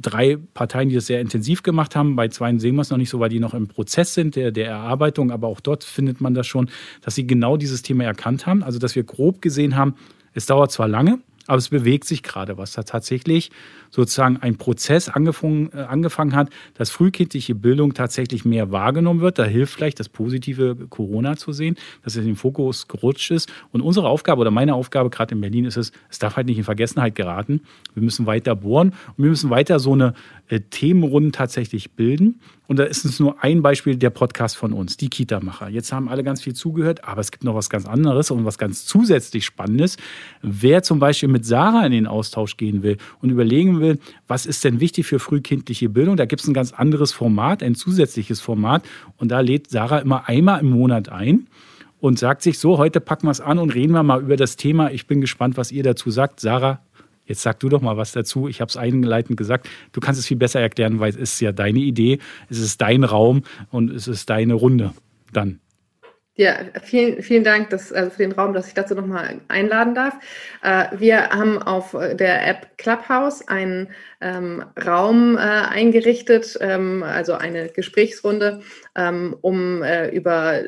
drei 0.00 0.38
Parteien, 0.54 0.88
die 0.88 0.94
das 0.94 1.06
sehr 1.06 1.20
intensiv 1.20 1.62
gemacht 1.62 1.96
haben. 1.96 2.16
Bei 2.16 2.28
zwei 2.28 2.56
sehen 2.58 2.76
wir 2.76 2.82
es 2.82 2.90
noch 2.90 2.98
nicht 2.98 3.10
so, 3.10 3.20
weil 3.20 3.28
die 3.28 3.40
noch 3.40 3.54
im 3.54 3.68
Prozess 3.68 4.14
sind 4.14 4.36
der, 4.36 4.52
der 4.52 4.68
Erarbeitung. 4.68 5.30
Aber 5.30 5.48
auch 5.48 5.60
dort 5.60 5.84
findet 5.84 6.20
man 6.20 6.34
das 6.34 6.46
schon, 6.46 6.70
dass 7.02 7.14
sie 7.14 7.26
genau 7.26 7.56
dieses 7.56 7.82
Thema 7.82 8.04
erkannt 8.04 8.46
haben. 8.46 8.62
Also, 8.62 8.78
dass 8.78 8.96
wir 8.96 9.02
grob 9.02 9.42
gesehen 9.42 9.76
haben, 9.76 9.94
es 10.32 10.46
dauert 10.46 10.70
zwar 10.70 10.88
lange, 10.88 11.18
aber 11.50 11.58
es 11.58 11.68
bewegt 11.68 12.04
sich 12.04 12.22
gerade 12.22 12.58
was. 12.58 12.74
Da 12.74 12.84
tatsächlich 12.84 13.50
sozusagen 13.90 14.36
ein 14.36 14.56
Prozess 14.56 15.08
angefangen, 15.08 15.70
äh, 15.74 15.80
angefangen 15.80 16.36
hat, 16.36 16.48
dass 16.74 16.90
frühkindliche 16.90 17.56
Bildung 17.56 17.92
tatsächlich 17.92 18.44
mehr 18.44 18.70
wahrgenommen 18.70 19.20
wird. 19.20 19.40
Da 19.40 19.44
hilft 19.46 19.74
vielleicht 19.74 19.98
das 19.98 20.08
positive 20.08 20.76
Corona 20.88 21.36
zu 21.36 21.52
sehen, 21.52 21.74
dass 22.04 22.14
es 22.14 22.20
in 22.20 22.26
den 22.26 22.36
Fokus 22.36 22.86
gerutscht 22.86 23.32
ist. 23.32 23.52
Und 23.72 23.80
unsere 23.80 24.08
Aufgabe 24.08 24.42
oder 24.42 24.52
meine 24.52 24.76
Aufgabe 24.76 25.10
gerade 25.10 25.34
in 25.34 25.40
Berlin 25.40 25.64
ist 25.64 25.76
es, 25.76 25.90
es 26.08 26.20
darf 26.20 26.36
halt 26.36 26.46
nicht 26.46 26.58
in 26.58 26.62
Vergessenheit 26.62 27.16
geraten. 27.16 27.62
Wir 27.94 28.04
müssen 28.04 28.26
weiter 28.26 28.54
bohren 28.54 28.90
und 29.16 29.24
wir 29.24 29.30
müssen 29.30 29.50
weiter 29.50 29.80
so 29.80 29.92
eine 29.92 30.14
äh, 30.46 30.60
Themenrunden 30.60 31.32
tatsächlich 31.32 31.90
bilden. 31.90 32.38
Und 32.70 32.78
da 32.78 32.84
ist 32.84 33.04
es 33.04 33.18
nur 33.18 33.42
ein 33.42 33.62
Beispiel 33.62 33.96
der 33.96 34.10
Podcast 34.10 34.56
von 34.56 34.72
uns, 34.72 34.96
die 34.96 35.08
Kita-Macher. 35.08 35.70
Jetzt 35.70 35.90
haben 35.92 36.08
alle 36.08 36.22
ganz 36.22 36.40
viel 36.40 36.54
zugehört, 36.54 37.02
aber 37.02 37.20
es 37.20 37.32
gibt 37.32 37.42
noch 37.42 37.56
was 37.56 37.68
ganz 37.68 37.84
anderes 37.84 38.30
und 38.30 38.44
was 38.44 38.58
ganz 38.58 38.86
zusätzlich 38.86 39.44
Spannendes. 39.44 39.96
Wer 40.40 40.84
zum 40.84 41.00
Beispiel 41.00 41.28
mit 41.28 41.44
Sarah 41.44 41.84
in 41.84 41.90
den 41.90 42.06
Austausch 42.06 42.56
gehen 42.56 42.84
will 42.84 42.96
und 43.20 43.30
überlegen 43.30 43.80
will, 43.80 43.98
was 44.28 44.46
ist 44.46 44.62
denn 44.62 44.78
wichtig 44.78 45.06
für 45.06 45.18
frühkindliche 45.18 45.88
Bildung, 45.88 46.16
da 46.16 46.26
gibt 46.26 46.42
es 46.42 46.46
ein 46.46 46.54
ganz 46.54 46.72
anderes 46.72 47.10
Format, 47.10 47.64
ein 47.64 47.74
zusätzliches 47.74 48.40
Format. 48.40 48.84
Und 49.16 49.32
da 49.32 49.40
lädt 49.40 49.68
Sarah 49.68 49.98
immer 49.98 50.28
einmal 50.28 50.60
im 50.60 50.70
Monat 50.70 51.08
ein 51.08 51.48
und 51.98 52.20
sagt 52.20 52.42
sich 52.42 52.60
so, 52.60 52.78
heute 52.78 53.00
packen 53.00 53.26
wir 53.26 53.32
es 53.32 53.40
an 53.40 53.58
und 53.58 53.74
reden 53.74 53.94
wir 53.94 54.04
mal 54.04 54.22
über 54.22 54.36
das 54.36 54.54
Thema. 54.54 54.92
Ich 54.92 55.08
bin 55.08 55.20
gespannt, 55.20 55.56
was 55.56 55.72
ihr 55.72 55.82
dazu 55.82 56.12
sagt. 56.12 56.38
Sarah, 56.38 56.78
Jetzt 57.30 57.42
sag 57.42 57.60
du 57.60 57.68
doch 57.68 57.80
mal 57.80 57.96
was 57.96 58.10
dazu. 58.10 58.48
Ich 58.48 58.60
habe 58.60 58.70
es 58.70 58.76
einleitend 58.76 59.36
gesagt. 59.36 59.68
Du 59.92 60.00
kannst 60.00 60.18
es 60.18 60.26
viel 60.26 60.36
besser 60.36 60.58
erklären, 60.60 60.98
weil 60.98 61.10
es 61.10 61.16
ist 61.16 61.40
ja 61.40 61.52
deine 61.52 61.78
Idee, 61.78 62.18
es 62.48 62.58
ist 62.58 62.80
dein 62.80 63.04
Raum 63.04 63.44
und 63.70 63.88
es 63.92 64.08
ist 64.08 64.28
deine 64.30 64.54
Runde 64.54 64.94
dann. 65.32 65.60
Ja, 66.34 66.56
vielen, 66.82 67.22
vielen 67.22 67.44
Dank 67.44 67.70
dass, 67.70 67.92
also 67.92 68.10
für 68.10 68.22
den 68.22 68.32
Raum, 68.32 68.52
dass 68.52 68.66
ich 68.66 68.74
dazu 68.74 68.96
nochmal 68.96 69.40
einladen 69.46 69.94
darf. 69.94 70.14
Äh, 70.64 70.86
wir 70.98 71.28
haben 71.28 71.62
auf 71.62 71.92
der 71.92 72.48
App 72.48 72.76
Clubhouse 72.78 73.46
einen 73.46 73.90
ähm, 74.20 74.64
Raum 74.84 75.36
äh, 75.36 75.40
eingerichtet, 75.40 76.58
ähm, 76.60 77.04
also 77.04 77.34
eine 77.34 77.68
Gesprächsrunde, 77.68 78.62
ähm, 78.96 79.36
um 79.40 79.84
äh, 79.84 80.08
über 80.08 80.64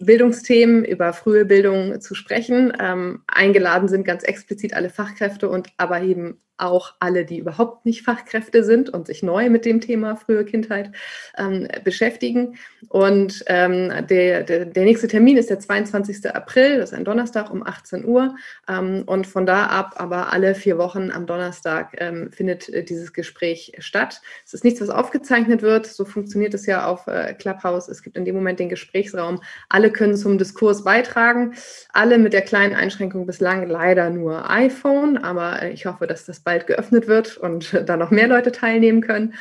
Bildungsthemen, 0.00 0.84
über 0.84 1.12
frühe 1.12 1.44
Bildung 1.44 2.00
zu 2.00 2.14
sprechen. 2.14 2.72
Ähm, 2.80 3.22
eingeladen 3.26 3.88
sind 3.88 4.04
ganz 4.04 4.22
explizit 4.24 4.74
alle 4.74 4.90
Fachkräfte 4.90 5.48
und 5.48 5.68
aber 5.76 6.02
eben 6.02 6.40
auch 6.60 6.94
alle, 7.00 7.24
die 7.24 7.38
überhaupt 7.38 7.86
nicht 7.86 8.02
Fachkräfte 8.02 8.64
sind 8.64 8.90
und 8.90 9.06
sich 9.06 9.22
neu 9.22 9.50
mit 9.50 9.64
dem 9.64 9.80
Thema 9.80 10.16
frühe 10.16 10.44
Kindheit 10.44 10.92
ähm, 11.36 11.68
beschäftigen. 11.84 12.58
Und 12.88 13.44
ähm, 13.46 13.92
der, 14.08 14.42
der, 14.42 14.64
der, 14.66 14.84
nächste 14.84 15.08
Termin 15.08 15.36
ist 15.36 15.50
der 15.50 15.58
22. 15.58 16.34
April, 16.34 16.78
das 16.78 16.92
ist 16.92 16.98
ein 16.98 17.04
Donnerstag 17.04 17.50
um 17.50 17.66
18 17.66 18.04
Uhr. 18.04 18.34
Ähm, 18.68 19.04
und 19.06 19.26
von 19.26 19.46
da 19.46 19.66
ab, 19.66 19.94
aber 19.96 20.32
alle 20.32 20.54
vier 20.54 20.78
Wochen 20.78 21.10
am 21.10 21.26
Donnerstag, 21.26 21.96
ähm, 21.98 22.30
findet 22.32 22.68
äh, 22.68 22.82
dieses 22.82 23.12
Gespräch 23.12 23.72
statt. 23.78 24.20
Es 24.44 24.54
ist 24.54 24.64
nichts, 24.64 24.80
was 24.80 24.90
aufgezeichnet 24.90 25.62
wird. 25.62 25.86
So 25.86 26.04
funktioniert 26.04 26.54
es 26.54 26.66
ja 26.66 26.86
auf 26.86 27.06
äh, 27.06 27.34
Clubhouse. 27.34 27.88
Es 27.88 28.02
gibt 28.02 28.16
in 28.16 28.24
dem 28.24 28.34
Moment 28.34 28.58
den 28.60 28.68
Gesprächsraum. 28.68 29.40
Alle 29.68 29.90
können 29.90 30.16
zum 30.16 30.38
Diskurs 30.38 30.84
beitragen. 30.84 31.54
Alle 31.92 32.18
mit 32.18 32.32
der 32.32 32.42
kleinen 32.42 32.74
Einschränkung 32.74 33.26
bislang 33.26 33.68
leider 33.68 34.10
nur 34.10 34.50
iPhone. 34.50 35.16
Aber 35.18 35.62
äh, 35.62 35.70
ich 35.70 35.86
hoffe, 35.86 36.06
dass 36.06 36.26
das 36.26 36.40
bald 36.50 36.66
geöffnet 36.66 37.06
wird 37.06 37.36
und 37.36 37.72
da 37.86 37.96
noch 37.96 38.10
mehr 38.10 38.26
Leute 38.26 38.50
teilnehmen 38.50 39.02
können. 39.02 39.34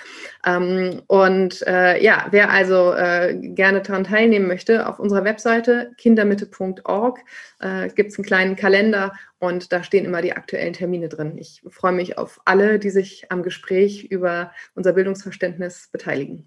Ähm, 0.45 1.02
und 1.08 1.65
äh, 1.65 2.02
ja, 2.04 2.28
wer 2.30 2.52
also 2.52 2.93
äh, 2.93 3.36
gerne 3.36 3.82
daran 3.82 4.04
teilnehmen 4.04 4.48
möchte, 4.48 4.88
auf 4.88 5.00
unserer 5.00 5.24
Webseite 5.24 5.91
kindermitte.org 5.98 7.19
äh, 7.62 7.89
gibt 7.89 8.12
es 8.12 8.19
einen 8.19 8.26
kleinen 8.26 8.56
Kalender 8.56 9.13
und 9.39 9.72
da 9.72 9.84
stehen 9.84 10.06
immer 10.06 10.22
die 10.22 10.34
aktuellen 10.34 10.74
Termine 10.74 11.10
drin. 11.10 11.36
Ich 11.39 11.63
freue 11.67 11.93
mich 11.93 12.19
auf 12.19 12.39
alle, 12.45 12.78
die 12.78 12.91
sich 12.91 13.32
am 13.32 13.41
Gespräch 13.41 14.04
über 14.04 14.52
unser 14.76 14.93
Bildungsverständnis 14.93 15.89
beteiligen. 15.91 16.45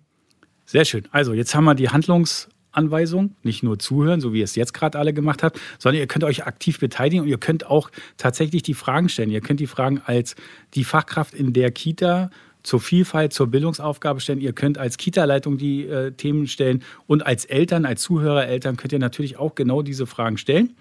Sehr 0.65 0.85
schön. 0.85 1.09
Also 1.11 1.35
jetzt 1.35 1.55
haben 1.57 1.65
wir 1.65 1.75
die 1.75 1.89
Handlungs- 1.89 2.49
Anweisung, 2.73 3.37
nicht 3.43 3.63
nur 3.63 3.79
zuhören, 3.79 4.21
so 4.21 4.33
wie 4.33 4.39
ihr 4.39 4.45
es 4.45 4.57
jetzt 4.57 4.75
gerade 4.75 4.99
alle 4.99 5.13
gemacht 5.13 5.43
habt, 5.43 5.61
sondern 5.79 6.01
ihr 6.01 6.07
könnt 6.07 6.25
euch 6.25 6.47
aktiv 6.47 6.81
beteiligen 6.81 7.23
und 7.23 7.29
ihr 7.29 7.39
könnt 7.39 7.67
auch 7.67 7.91
tatsächlich 8.17 8.63
die 8.63 8.75
Fragen 8.75 9.09
stellen. 9.09 9.31
Ihr 9.31 9.41
könnt 9.41 9.61
die 9.61 9.67
Fragen 9.67 10.01
als 10.05 10.35
die 10.75 10.85
Fachkraft 10.85 11.35
in 11.35 11.53
der 11.53 11.71
Kita 11.71 12.31
zur 12.63 12.81
Vielfalt, 12.81 13.33
zur 13.33 13.49
Bildungsaufgabe 13.49 14.21
stellen. 14.21 14.41
Ihr 14.41 14.53
könnt 14.53 14.79
als 14.79 14.97
Kita-Leitung 14.97 15.59
die 15.59 15.87
äh, 15.87 16.13
Themen 16.13 16.47
stellen 16.47 16.83
und 17.07 17.27
als 17.27 17.45
Eltern, 17.45 17.85
als 17.85 18.03
Zuhörereltern 18.03 18.77
könnt 18.77 18.93
ihr 18.93 18.99
natürlich 18.99 19.37
auch 19.37 19.55
genau 19.55 19.83
diese 19.83 20.07
Fragen 20.07 20.39
stellen. 20.39 20.75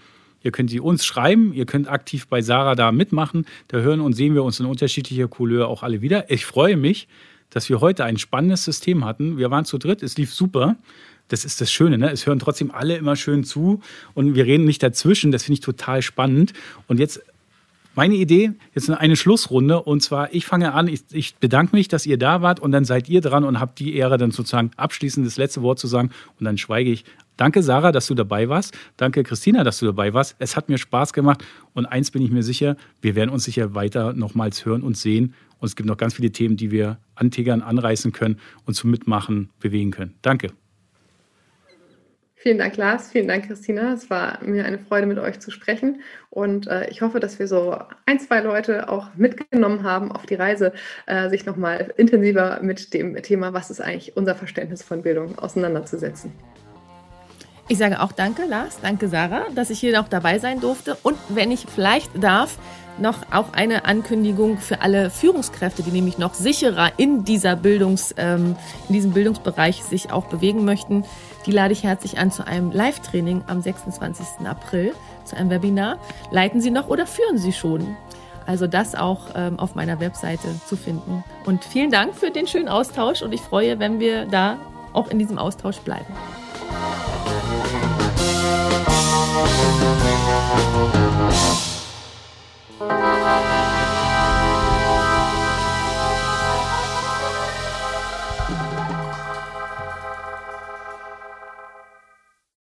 Ihr 0.43 0.51
könnt 0.51 0.69
sie 0.69 0.79
uns 0.79 1.05
schreiben, 1.05 1.53
ihr 1.53 1.65
könnt 1.65 1.87
aktiv 1.87 2.27
bei 2.27 2.41
Sarah 2.41 2.75
da 2.75 2.91
mitmachen. 2.91 3.45
Da 3.67 3.79
hören 3.79 4.01
und 4.01 4.13
sehen 4.13 4.33
wir 4.33 4.43
uns 4.43 4.59
in 4.59 4.65
unterschiedlicher 4.65 5.27
Couleur 5.27 5.67
auch 5.67 5.83
alle 5.83 6.01
wieder. 6.01 6.31
Ich 6.31 6.45
freue 6.45 6.77
mich, 6.77 7.07
dass 7.51 7.69
wir 7.69 7.81
heute 7.81 8.05
ein 8.05 8.17
spannendes 8.17 8.63
System 8.63 9.05
hatten. 9.05 9.37
Wir 9.37 9.51
waren 9.51 9.65
zu 9.65 9.77
dritt, 9.77 10.01
es 10.01 10.17
lief 10.17 10.33
super. 10.33 10.77
Das 11.31 11.45
ist 11.45 11.61
das 11.61 11.71
Schöne, 11.71 11.97
ne? 11.97 12.11
Es 12.11 12.27
hören 12.27 12.39
trotzdem 12.39 12.71
alle 12.71 12.97
immer 12.97 13.15
schön 13.15 13.43
zu 13.43 13.81
und 14.13 14.35
wir 14.35 14.45
reden 14.45 14.65
nicht 14.65 14.83
dazwischen. 14.83 15.31
Das 15.31 15.43
finde 15.43 15.55
ich 15.55 15.59
total 15.61 16.01
spannend. 16.01 16.51
Und 16.87 16.99
jetzt 16.99 17.21
meine 17.95 18.15
Idee, 18.15 18.51
jetzt 18.73 18.89
eine 18.89 19.15
Schlussrunde. 19.15 19.81
Und 19.81 20.01
zwar, 20.01 20.33
ich 20.33 20.45
fange 20.45 20.73
an, 20.73 20.87
ich, 20.87 21.03
ich, 21.11 21.35
bedanke 21.35 21.75
mich, 21.75 21.87
dass 21.87 22.05
ihr 22.05 22.17
da 22.17 22.41
wart 22.41 22.59
und 22.59 22.71
dann 22.71 22.85
seid 22.85 23.09
ihr 23.09 23.21
dran 23.21 23.43
und 23.43 23.59
habt 23.59 23.79
die 23.79 23.95
Ehre, 23.95 24.17
dann 24.17 24.31
sozusagen 24.31 24.71
abschließend 24.75 25.25
das 25.25 25.37
letzte 25.37 25.61
Wort 25.61 25.79
zu 25.79 25.87
sagen. 25.87 26.11
Und 26.39 26.45
dann 26.45 26.57
schweige 26.57 26.91
ich. 26.91 27.05
Danke, 27.37 27.63
Sarah, 27.63 27.91
dass 27.91 28.07
du 28.07 28.13
dabei 28.13 28.49
warst. 28.49 28.77
Danke, 28.97 29.23
Christina, 29.23 29.63
dass 29.63 29.79
du 29.79 29.85
dabei 29.85 30.13
warst. 30.13 30.35
Es 30.39 30.55
hat 30.55 30.69
mir 30.69 30.77
Spaß 30.77 31.13
gemacht. 31.13 31.43
Und 31.73 31.85
eins 31.85 32.11
bin 32.11 32.21
ich 32.21 32.31
mir 32.31 32.43
sicher, 32.43 32.75
wir 33.01 33.15
werden 33.15 33.29
uns 33.29 33.45
sicher 33.45 33.73
weiter 33.73 34.13
nochmals 34.13 34.65
hören 34.65 34.83
und 34.83 34.97
sehen. 34.97 35.33
Und 35.59 35.67
es 35.67 35.75
gibt 35.75 35.87
noch 35.87 35.97
ganz 35.97 36.15
viele 36.15 36.31
Themen, 36.31 36.57
die 36.57 36.71
wir 36.71 36.97
antigern, 37.15 37.61
anreißen 37.61 38.11
können 38.11 38.39
und 38.65 38.73
zum 38.73 38.91
Mitmachen 38.91 39.49
bewegen 39.59 39.91
können. 39.91 40.15
Danke. 40.21 40.49
Vielen 42.41 42.57
Dank, 42.57 42.75
Lars. 42.75 43.11
Vielen 43.11 43.27
Dank, 43.27 43.45
Christina. 43.45 43.93
Es 43.93 44.09
war 44.09 44.39
mir 44.43 44.65
eine 44.65 44.79
Freude, 44.79 45.05
mit 45.05 45.19
euch 45.19 45.39
zu 45.39 45.51
sprechen. 45.51 46.01
Und 46.31 46.65
äh, 46.65 46.89
ich 46.89 47.03
hoffe, 47.03 47.19
dass 47.19 47.37
wir 47.37 47.47
so 47.47 47.77
ein, 48.07 48.19
zwei 48.19 48.39
Leute 48.39 48.89
auch 48.89 49.09
mitgenommen 49.15 49.83
haben 49.83 50.11
auf 50.11 50.25
die 50.25 50.33
Reise, 50.33 50.73
äh, 51.05 51.29
sich 51.29 51.45
nochmal 51.45 51.93
intensiver 51.97 52.57
mit 52.63 52.95
dem 52.95 53.15
Thema, 53.21 53.53
was 53.53 53.69
ist 53.69 53.79
eigentlich 53.79 54.17
unser 54.17 54.33
Verständnis 54.33 54.81
von 54.81 55.03
Bildung, 55.03 55.37
auseinanderzusetzen. 55.37 56.31
Ich 57.67 57.77
sage 57.77 58.01
auch 58.01 58.11
danke, 58.11 58.45
Lars, 58.45 58.79
danke, 58.81 59.07
Sarah, 59.07 59.45
dass 59.53 59.69
ich 59.69 59.79
hier 59.79 59.95
noch 59.95 60.07
dabei 60.07 60.39
sein 60.39 60.59
durfte. 60.59 60.97
Und 61.03 61.17
wenn 61.29 61.51
ich 61.51 61.67
vielleicht 61.69 62.23
darf, 62.23 62.57
noch 62.97 63.17
auch 63.31 63.53
eine 63.53 63.85
Ankündigung 63.85 64.57
für 64.57 64.81
alle 64.81 65.09
Führungskräfte, 65.09 65.83
die 65.83 65.91
nämlich 65.91 66.17
noch 66.17 66.33
sicherer 66.33 66.91
in, 66.97 67.23
dieser 67.23 67.55
Bildungs, 67.55 68.13
ähm, 68.17 68.55
in 68.87 68.93
diesem 68.93 69.11
Bildungsbereich 69.11 69.83
sich 69.83 70.11
auch 70.11 70.25
bewegen 70.25 70.65
möchten. 70.65 71.05
Die 71.45 71.51
lade 71.51 71.73
ich 71.73 71.83
herzlich 71.83 72.19
an 72.19 72.31
zu 72.31 72.45
einem 72.45 72.71
Live-Training 72.71 73.43
am 73.47 73.61
26. 73.61 74.45
April, 74.45 74.93
zu 75.25 75.35
einem 75.35 75.49
Webinar. 75.49 75.97
Leiten 76.29 76.61
Sie 76.61 76.71
noch 76.71 76.87
oder 76.87 77.07
führen 77.07 77.37
Sie 77.37 77.51
schon? 77.51 77.95
Also 78.45 78.67
das 78.67 78.95
auch 78.95 79.27
ähm, 79.35 79.59
auf 79.59 79.75
meiner 79.75 79.99
Webseite 79.99 80.47
zu 80.65 80.75
finden. 80.75 81.23
Und 81.45 81.63
vielen 81.63 81.91
Dank 81.91 82.15
für 82.15 82.31
den 82.31 82.47
schönen 82.47 82.69
Austausch 82.69 83.21
und 83.21 83.33
ich 83.33 83.41
freue, 83.41 83.79
wenn 83.79 83.99
wir 83.99 84.25
da 84.25 84.57
auch 84.93 85.09
in 85.09 85.19
diesem 85.19 85.37
Austausch 85.37 85.77
bleiben. 85.77 86.05